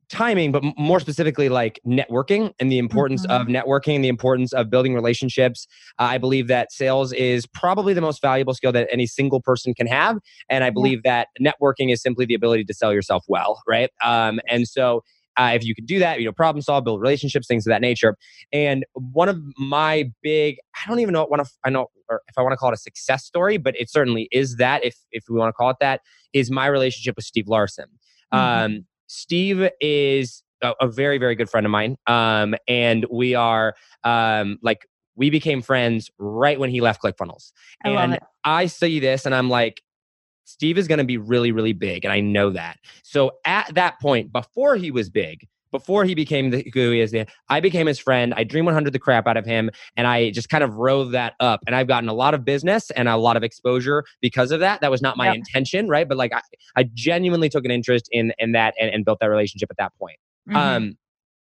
[0.08, 3.42] timing, but more specifically, like networking and the importance mm-hmm.
[3.42, 5.66] of networking, the importance of building relationships.
[5.98, 9.74] Uh, I believe that sales is probably the most valuable skill that any single person
[9.74, 10.18] can have.
[10.48, 11.24] And I believe yeah.
[11.24, 13.90] that networking is simply the ability to sell yourself well, right?
[14.04, 15.02] Um, and so
[15.36, 17.80] uh, if you could do that, you know, problem solve, build relationships, things of that
[17.80, 18.16] nature.
[18.52, 22.42] And one of my big, I don't even know what I know, or if I
[22.42, 25.36] want to call it a success story, but it certainly is that, if if we
[25.36, 26.00] want to call it that,
[26.32, 27.86] is my relationship with Steve Larsen.
[28.32, 28.64] Mm-hmm.
[28.64, 31.96] Um, Steve is a, a, very, very good friend of mine.
[32.06, 37.52] Um, and we are um, like, we became friends right when he left ClickFunnels.
[37.84, 38.18] I and.
[38.44, 39.82] I see this and I'm like,
[40.44, 42.04] Steve is going to be really, really big.
[42.04, 42.78] And I know that.
[43.02, 45.46] So at that point, before he was big,
[45.78, 47.14] before he became the who he is,
[47.48, 48.32] I became his friend.
[48.36, 51.34] I dream 100 the crap out of him, and I just kind of rode that
[51.40, 51.60] up.
[51.66, 54.80] And I've gotten a lot of business and a lot of exposure because of that.
[54.80, 55.36] That was not my yep.
[55.36, 56.08] intention, right?
[56.08, 56.40] But like I,
[56.76, 59.92] I genuinely took an interest in in that and, and built that relationship at that
[59.98, 60.16] point.
[60.48, 60.56] Mm-hmm.
[60.56, 60.98] Um,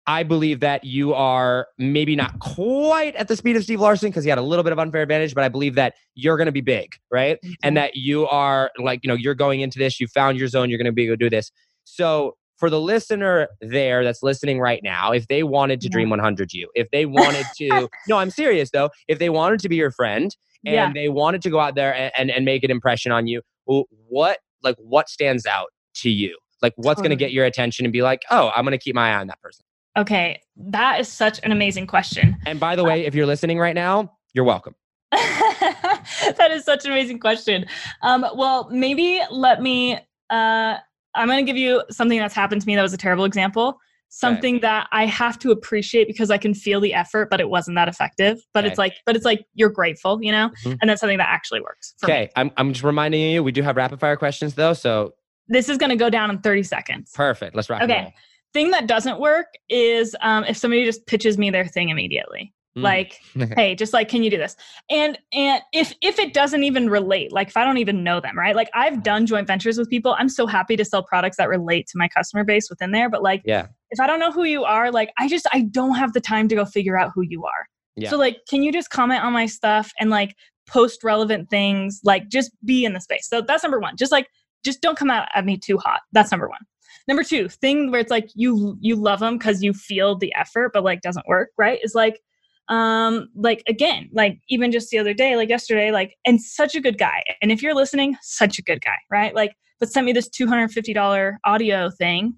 [0.07, 4.25] I believe that you are maybe not quite at the speed of Steve Larsen because
[4.25, 6.53] he had a little bit of unfair advantage, but I believe that you're going to
[6.53, 7.37] be big, right?
[7.37, 7.53] Mm-hmm.
[7.63, 10.71] And that you are like, you know, you're going into this, you found your zone,
[10.71, 11.53] you're going to be able to do this.
[11.85, 15.95] So for the listener there that's listening right now, if they wanted to yeah.
[15.95, 19.69] dream 100 you, if they wanted to, no, I'm serious though, if they wanted to
[19.69, 20.93] be your friend and yeah.
[20.95, 24.39] they wanted to go out there and, and, and make an impression on you, what,
[24.63, 26.39] like, what stands out to you?
[26.63, 27.09] Like, what's totally.
[27.09, 29.17] going to get your attention and be like, oh, I'm going to keep my eye
[29.17, 29.65] on that person?
[29.99, 32.37] Okay, that is such an amazing question.
[32.47, 34.77] And by the way, if you're listening right now, you're welcome.
[35.11, 37.67] that is such an amazing question.
[38.03, 39.99] Um, well, maybe let me
[40.31, 40.77] uh,
[41.15, 43.79] I'm going to give you something that's happened to me that was a terrible example.
[44.09, 44.63] Something okay.
[44.63, 47.89] that I have to appreciate because I can feel the effort, but it wasn't that
[47.89, 48.41] effective.
[48.53, 48.71] But okay.
[48.71, 50.77] it's like, but it's like you're grateful, you know, mm-hmm.
[50.81, 51.95] and that's something that actually works.
[52.05, 55.15] okay, I'm I'm just reminding you, we do have rapid fire questions though, so
[55.49, 57.13] this is going to go down in 30 seconds.
[57.15, 57.55] Perfect.
[57.55, 57.83] Let's rock.
[57.83, 58.15] Okay.
[58.53, 62.53] Thing that doesn't work is um, if somebody just pitches me their thing immediately.
[62.77, 62.83] Mm.
[62.83, 63.21] like
[63.57, 64.57] hey just like can you do this?
[64.91, 68.39] And and if if it doesn't even relate like if i don't even know them
[68.39, 68.57] right?
[68.57, 70.17] Like i've done joint ventures with people.
[70.19, 73.23] I'm so happy to sell products that relate to my customer base within there but
[73.23, 73.67] like yeah.
[73.91, 76.49] if i don't know who you are like i just i don't have the time
[76.49, 77.67] to go figure out who you are.
[77.95, 78.09] Yeah.
[78.09, 80.35] so like can you just comment on my stuff and like
[80.67, 82.01] post relevant things?
[82.05, 83.29] Like just be in the space.
[83.29, 83.97] So that's number one.
[83.97, 84.29] Just like
[84.65, 86.01] just don't come out at me too hot.
[86.13, 86.61] That's number one.
[87.09, 90.71] Number two thing where it's like you you love them because you feel the effort
[90.73, 91.81] but like doesn't work right?
[91.83, 92.21] Is like
[92.69, 96.81] um like again like even just the other day like yesterday like and such a
[96.81, 100.13] good guy and if you're listening such a good guy right like but sent me
[100.13, 102.35] this $250 audio thing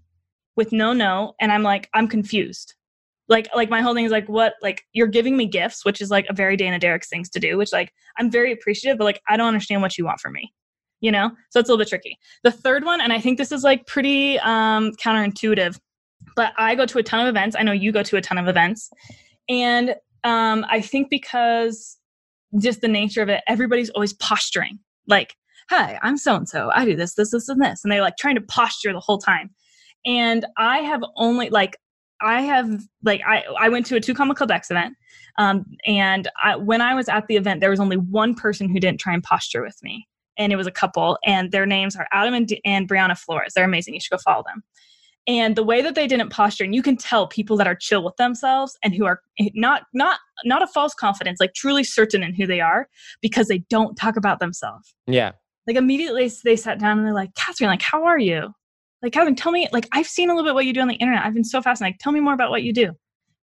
[0.56, 2.74] with no no and i'm like i'm confused
[3.28, 6.10] Like like my whole thing is like what like you're giving me gifts, which is
[6.10, 9.20] like a very Dana Derrick things to do, which like I'm very appreciative, but like
[9.28, 10.52] I don't understand what you want from me.
[11.00, 11.30] You know?
[11.50, 12.18] So it's a little bit tricky.
[12.42, 15.78] The third one, and I think this is like pretty um counterintuitive,
[16.36, 17.56] but I go to a ton of events.
[17.58, 18.90] I know you go to a ton of events.
[19.48, 19.94] And
[20.24, 21.96] um I think because
[22.58, 24.78] just the nature of it, everybody's always posturing.
[25.06, 25.34] Like,
[25.68, 26.70] hi, I'm so and so.
[26.72, 27.82] I do this, this, this, and this.
[27.82, 29.50] And they're like trying to posture the whole time.
[30.06, 31.76] And I have only like
[32.20, 34.94] I have like I I went to a two comma club X event,
[35.38, 38.80] um, and I, when I was at the event, there was only one person who
[38.80, 40.06] didn't try and posture with me,
[40.38, 43.52] and it was a couple, and their names are Adam and, and Brianna Flores.
[43.54, 43.94] They're amazing.
[43.94, 44.62] You should go follow them.
[45.26, 48.04] And the way that they didn't posture, and you can tell people that are chill
[48.04, 52.22] with themselves and who are eh, not not not a false confidence, like truly certain
[52.22, 52.88] in who they are,
[53.22, 54.94] because they don't talk about themselves.
[55.06, 55.32] Yeah.
[55.66, 58.52] Like immediately they sat down and they're like, Catherine, like, how are you?
[59.02, 60.94] Like, Catherine, tell me, like, I've seen a little bit what you do on the
[60.94, 61.24] internet.
[61.24, 61.94] I've been so fascinated.
[61.94, 62.92] Like, tell me more about what you do.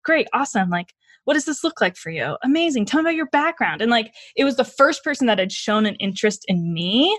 [0.04, 0.70] Great, awesome.
[0.70, 0.94] Like,
[1.26, 2.36] what does this look like for you?
[2.44, 2.86] Amazing.
[2.86, 3.82] Tell me about your background.
[3.82, 7.16] And like, it was the first person that had shown an interest in me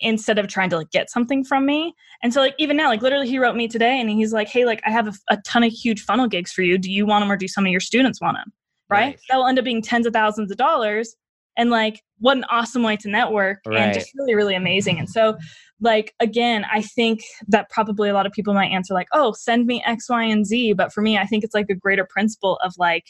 [0.00, 1.94] instead of trying to like get something from me.
[2.22, 4.64] And so like even now, like literally he wrote me today and he's like, Hey,
[4.64, 6.76] like I have a, a ton of huge funnel gigs for you.
[6.78, 8.52] Do you want them or do some of your students want them?
[8.90, 9.10] Right.
[9.12, 9.22] Nice.
[9.30, 11.16] That will end up being tens of thousands of dollars.
[11.56, 13.78] And like what an awesome way to network Right.
[13.78, 14.98] and just really, really amazing.
[14.98, 15.38] And so
[15.80, 19.66] like again, I think that probably a lot of people might answer like, oh, send
[19.66, 20.74] me X, Y, and Z.
[20.74, 23.04] But for me, I think it's like a greater principle of like,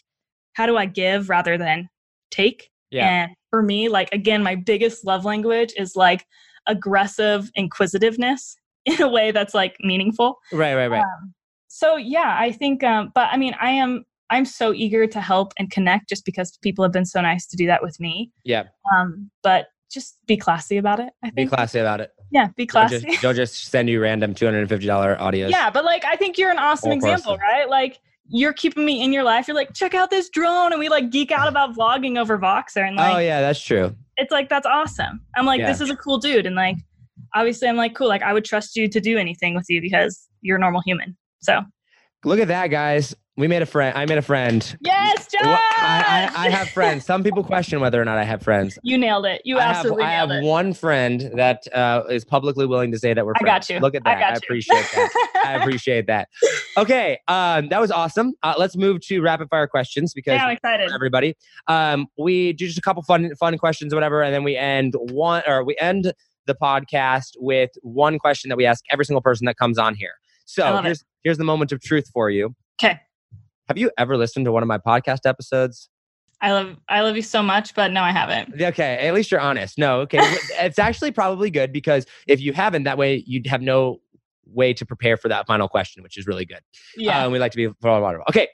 [0.54, 1.88] how do I give rather than
[2.30, 2.70] take?
[2.90, 3.08] Yeah.
[3.08, 6.24] And for me, like again, my biggest love language is like
[6.66, 10.38] aggressive inquisitiveness in a way that's like meaningful.
[10.52, 11.02] Right, right, right.
[11.02, 11.34] Um,
[11.68, 15.52] so yeah, I think um but I mean I am I'm so eager to help
[15.58, 18.30] and connect just because people have been so nice to do that with me.
[18.44, 18.64] yeah.
[18.96, 21.12] Um but just be classy about it.
[21.24, 22.10] I Be classy about it.
[22.32, 23.06] Yeah, be Don't classy.
[23.06, 24.68] just, don't just send you random $250
[25.20, 25.50] audios.
[25.50, 27.68] yeah, but like I think you're an awesome example, right?
[27.68, 29.48] Like you're keeping me in your life.
[29.48, 32.86] You're like, check out this drone, and we like geek out about vlogging over Voxer,
[32.86, 33.94] and oh, like oh, yeah, that's true.
[34.16, 35.20] it's like that's awesome.
[35.36, 35.68] I'm like, Yeah.
[35.68, 36.76] this is a cool dude, and like
[37.34, 40.28] obviously I'm like, cool, like I would trust you to do anything with you because
[40.42, 41.16] you're a normal human.
[41.40, 41.62] So
[42.24, 43.14] Look at that, guys.
[43.38, 43.96] We made a friend.
[43.96, 44.76] I made a friend.
[44.80, 47.04] yes, Josh, I, I, I have friends.
[47.04, 48.78] Some people question whether or not I have friends.
[48.82, 49.42] you nailed it.
[49.44, 50.42] You I have, absolutely I have it.
[50.42, 53.50] one friend that uh, is publicly willing to say that we're friends.
[53.50, 53.80] I got you.
[53.80, 54.20] Look at I that.
[54.20, 55.40] got I, appreciate that.
[55.44, 56.28] I appreciate that.
[56.78, 58.32] Okay, um, that was awesome.
[58.42, 60.90] Uh, let's move to rapid fire questions because yeah, I'm excited.
[60.90, 61.36] everybody.
[61.66, 64.94] Um, we do just a couple fun fun questions, or whatever, and then we end
[64.98, 66.14] one or we end
[66.46, 70.12] the podcast with one question that we ask every single person that comes on here.
[70.46, 70.88] So love it.
[70.88, 72.54] here's here's the moment of truth for you.
[72.82, 73.00] Okay.
[73.68, 75.88] Have you ever listened to one of my podcast episodes?
[76.40, 78.60] I love I love you so much, but no, I haven't.
[78.60, 79.78] Okay, at least you're honest.
[79.78, 80.18] No, okay.
[80.60, 84.00] it's actually probably good because if you haven't, that way you'd have no
[84.46, 86.60] way to prepare for that final question, which is really good.
[86.96, 87.24] Yeah.
[87.24, 88.20] Um, we like to be water.
[88.28, 88.48] Okay,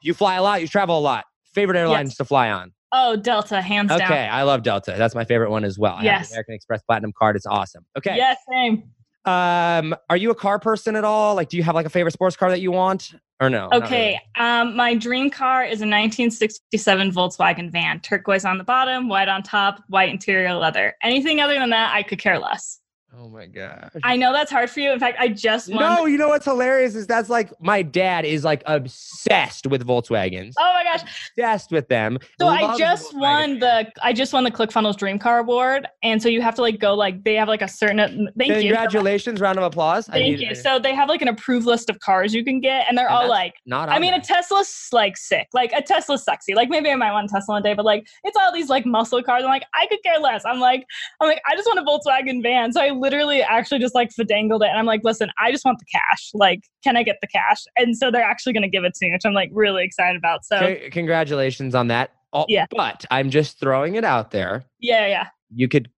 [0.00, 1.24] you fly a lot, you travel a lot.
[1.54, 2.16] Favorite airlines Yes.
[2.18, 2.72] to fly on?
[2.96, 4.12] oh, Delta, hands Okay, down.
[4.32, 4.94] I love Delta.
[4.96, 5.94] That's my favorite one as well.
[5.94, 6.30] I have Yes.
[6.30, 7.34] American Express Platinum card.
[7.34, 7.84] It's awesome.
[7.98, 8.14] Okay.
[8.16, 8.84] Yes, same.
[9.24, 11.34] Um, are you a car person at all?
[11.34, 13.68] Like, do you have like a favorite sports car that you want, or no?
[13.72, 14.20] Okay.
[14.38, 19.42] Um, my dream car is a 1967 Volkswagen van, turquoise on the bottom, white on
[19.42, 20.94] top, white interior leather.
[21.02, 22.80] Anything other than that, I could care less.
[23.18, 23.90] Oh my gosh.
[24.02, 24.90] I know that's hard for you.
[24.92, 25.78] In fact, I just won.
[25.80, 30.52] No, you know what's hilarious is that's like my dad is like obsessed with Volkswagens,
[30.58, 31.02] Oh my gosh!
[31.02, 32.18] obsessed with them.
[32.40, 33.18] So I just Volkswagen.
[33.20, 36.62] won the I just won the ClickFunnels Dream Car Award, and so you have to
[36.62, 40.06] like go like they have like a certain thank you Congratulations, round of applause.
[40.06, 40.54] Thank need- you.
[40.54, 43.14] So they have like an approved list of cars you can get, and they're And
[43.16, 43.88] all like not.
[43.88, 44.20] I mean, a.
[44.20, 45.48] Tesla's like sick.
[45.52, 46.54] Like a Tesla's sexy.
[46.54, 48.86] Like maybe I might want a Tesla one day, but like it's all these like
[48.86, 49.42] muscle cars.
[49.44, 50.44] I'm like, I could care less.
[50.44, 50.84] I'm like,
[51.20, 52.72] I'm like, I just want a Volkswagen van.
[52.72, 55.78] So I literally actually just like fidangled it, and I'm like, listen, I just want
[55.78, 56.30] the cash.
[56.34, 57.62] Like, can I get the cash?
[57.76, 60.44] And so they're actually gonna give it to me, which I'm like really excited about.
[60.44, 62.10] So C- congratulations on that.
[62.32, 62.66] Oh, Yeah.
[62.70, 64.64] But I'm just throwing it out there.
[64.80, 65.26] yeah, yeah.
[65.54, 65.88] You could,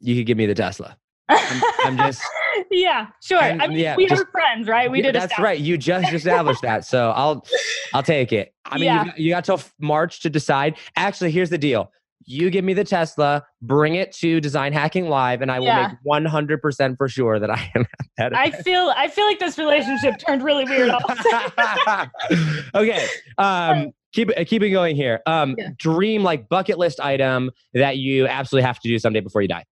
[0.00, 0.96] you could give me the Tesla.
[1.28, 2.22] I'm, I'm just.
[2.70, 3.38] yeah, sure.
[3.38, 4.88] I'm- I mean, yeah, we just- were friends, right?
[4.90, 5.14] We Yeah, did.
[5.16, 5.58] That's right.
[5.58, 7.44] You just established that, so I'll,
[7.94, 8.52] I'll take it.
[8.64, 9.00] I mean, Yeah.
[9.04, 10.76] you, got, you got till March to decide.
[10.96, 11.90] Actually, here's the deal.
[12.26, 15.88] You give me the Tesla, bring it to Design Hacking Live, and I will Yeah.
[15.88, 17.86] make 100% for sure that I am
[18.18, 18.36] at.
[18.36, 18.92] I feel.
[18.96, 20.90] I feel like this relationship turned really weird.
[20.90, 22.10] all of a sudden.
[22.74, 23.06] okay.
[23.38, 25.20] Um, keep it keep it going here.
[25.26, 25.70] Um, Yeah.
[25.76, 29.64] dream like bucket list item that you absolutely have to do someday before you die.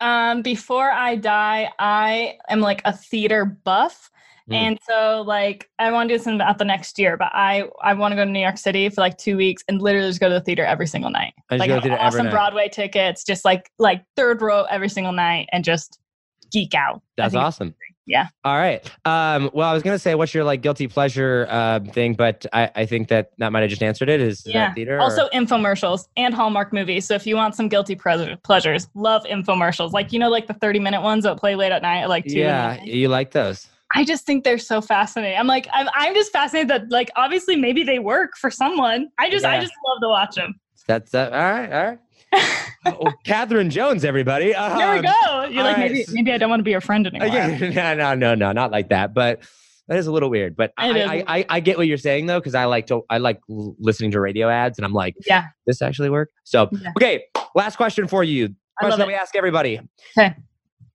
[0.00, 4.10] um, before I die, I am like a theater buff.
[4.48, 4.54] Mm.
[4.54, 7.94] And so like I want to do something about the next year, but I I
[7.94, 10.28] want to go to New York City for like two weeks and literally just go
[10.28, 11.34] to the theater every single night.
[11.50, 12.30] I just like go to the theater every awesome.
[12.30, 15.98] Broadway tickets, just like like third row every single night and just
[16.50, 17.02] geek out.
[17.16, 17.74] That's awesome.
[18.06, 18.28] Yeah.
[18.42, 18.90] All right.
[19.04, 22.70] Um, well, I was gonna say what's your like guilty pleasure uh, thing, but I,
[22.74, 24.22] I think that that might have just answered it.
[24.22, 24.68] Is, is Yeah.
[24.68, 24.96] that theater?
[24.96, 27.06] or- Also, infomercials and Hallmark movies.
[27.06, 29.92] So if you want some guilty pleasure, pleasures, love infomercials.
[29.92, 32.24] Like you know, like the thirty minute ones that play late at night, at like
[32.24, 32.38] two.
[32.38, 33.66] yeah, you like those.
[33.94, 35.38] I just think they're so fascinating.
[35.38, 39.08] I'm like, I'm, I'm just fascinated that like obviously maybe they work for someone.
[39.18, 40.54] I just, I just love to watch them.
[40.86, 41.72] That's uh, all right.
[41.72, 41.98] All right.
[42.86, 44.52] oh, Catherine Jones, everybody.
[44.52, 45.44] There we Um, go.
[45.50, 45.90] You're like, right.
[45.92, 47.28] maybe, maybe I don't want to be your friend anymore.
[47.28, 49.14] Again, no, no, no, no, not like that.
[49.14, 49.42] But
[49.88, 50.54] that is a little weird.
[50.54, 53.16] But I, I, I, I get what you're saying though, because I like to, I
[53.18, 55.46] like listening to radio ads, and I'm like, Yeah.
[55.66, 56.30] this actually work.
[56.44, 56.90] So, Yeah.
[56.96, 57.24] okay,
[57.54, 58.54] last question for you.
[58.78, 59.80] Question that we ask everybody.
[60.16, 60.36] Okay.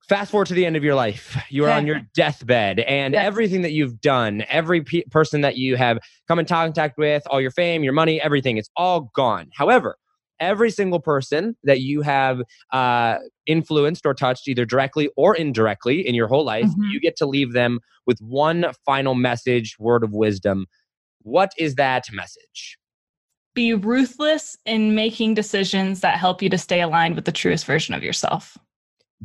[0.09, 1.37] Fast forward to the end of your life.
[1.49, 3.25] You are on your deathbed, and Yes.
[3.25, 5.97] everything that you've done, every pe- person that you have
[6.27, 9.49] come in contact with, all your fame, your money, everything, it's all gone.
[9.55, 9.95] However,
[10.41, 12.41] every single person that you have
[12.73, 16.91] uh, influenced or touched, either directly or indirectly, in your whole life, Mhm.
[16.91, 20.65] you get to leave them with one final message, word of wisdom.
[21.21, 22.77] What is that message?
[23.53, 27.93] Be ruthless in making decisions that help you to stay aligned with the truest version
[27.95, 28.57] of yourself.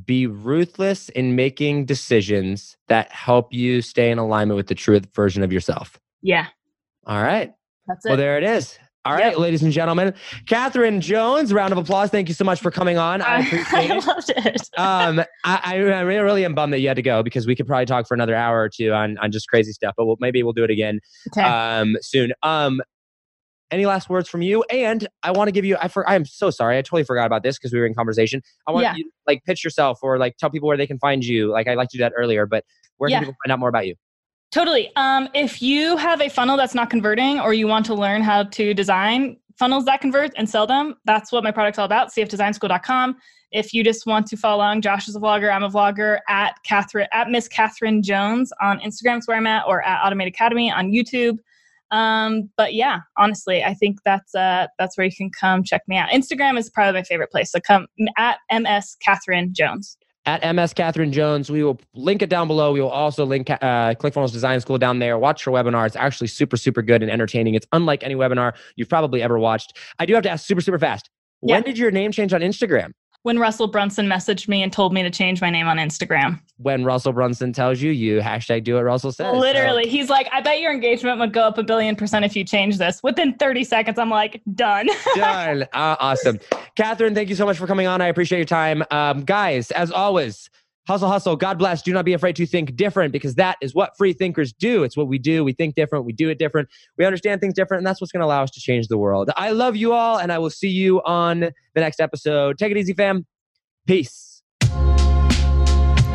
[0.05, 5.43] Be ruthless in making decisions that help you stay in alignment with the true version
[5.43, 5.99] of yourself.
[6.23, 6.47] Yeah.
[7.07, 7.53] All right.
[7.87, 8.11] That's it.
[8.11, 8.79] Well, there it is.
[9.05, 9.39] All right, Yep.
[9.39, 10.13] ladies and gentlemen.
[10.47, 12.11] Catherine Jones, round of applause.
[12.11, 13.23] Thank you so much for coming on.
[13.23, 14.07] I appreciate I it.
[14.07, 14.69] loved it.
[14.77, 17.87] Um, I really, really am bummed that you had to go because we could probably
[17.87, 20.53] talk for another hour or two on, on just crazy stuff, but we'll, maybe we'll
[20.53, 21.01] do it again
[21.33, 21.43] okay.
[21.43, 22.33] um, soon.
[22.43, 22.83] Um,
[23.71, 24.63] any last words from you?
[24.71, 26.79] And I want to give you, I for, I am so sorry.
[26.79, 28.43] I totally forgot about this because we were in conversation.
[28.67, 28.95] I want Yeah.
[28.97, 31.51] you to, like pitch yourself or like tell people where they can find you.
[31.51, 32.65] Like I like to do that earlier, but
[32.97, 33.19] where Yeah.
[33.19, 33.95] can people find out more about you?
[34.51, 34.91] Totally.
[34.97, 38.45] Um, if you have a funnel that's not converting or you want to learn how
[38.45, 43.17] to design funnels that convert and sell them, that's what my product's all about, cfdesignschool.com.
[43.51, 46.55] If you just want to follow along, Josh is a vlogger, I'm a vlogger at
[46.65, 50.71] Catherine at Miss Catherine Jones on Instagram is where I'm at, or at Automate Academy
[50.71, 51.39] on YouTube.
[51.91, 55.97] Um, but yeah, honestly, I think that's uh that's where you can come check me
[55.97, 56.11] out.
[56.11, 57.51] Instagram is probably my favorite place.
[57.51, 57.87] So come
[58.17, 59.97] at MS Catherine Jones.
[60.27, 61.51] at MS Catherine Jones.
[61.51, 62.73] We will link it down below.
[62.73, 63.57] We will also link uh,
[63.95, 65.17] ClickFunnels Design School down there.
[65.19, 65.87] Watch her webinar.
[65.87, 67.55] It's actually super, super good and entertaining.
[67.55, 69.79] It's unlike any webinar you've probably ever watched.
[69.99, 71.09] I do have to ask super, super fast.
[71.41, 71.67] When Yeah.
[71.67, 72.91] did your name change on Instagram?
[73.23, 76.41] When Russell Brunson messaged me and told me to change my name on Instagram.
[76.57, 79.33] When Russell Brunson tells you, you hashtag do what Russell says.
[79.33, 82.35] So- Literally, he's like, I bet your engagement would go up a billion percent if
[82.37, 83.03] you change this.
[83.03, 84.89] Within 30 seconds, I'm like, done.
[85.15, 85.65] Done.
[85.73, 86.39] Uh, awesome.
[86.77, 88.01] Catherine, thank you so much for coming on.
[88.01, 88.83] I appreciate your time.
[88.91, 90.49] Um, guys, as always,
[90.89, 91.37] hustle, hustle.
[91.37, 91.83] God bless.
[91.83, 94.83] Do not be afraid to think different because that is what free thinkers do.
[94.83, 95.45] It's what we do.
[95.45, 96.07] We think different.
[96.07, 96.69] We do it different.
[96.97, 97.81] We understand things different.
[97.81, 99.31] And that's what's going to allow us to change the world.
[99.37, 102.59] I love you all, and I will see you on the next episode.
[102.59, 103.27] Take it easy, fam.
[103.87, 104.28] Peace.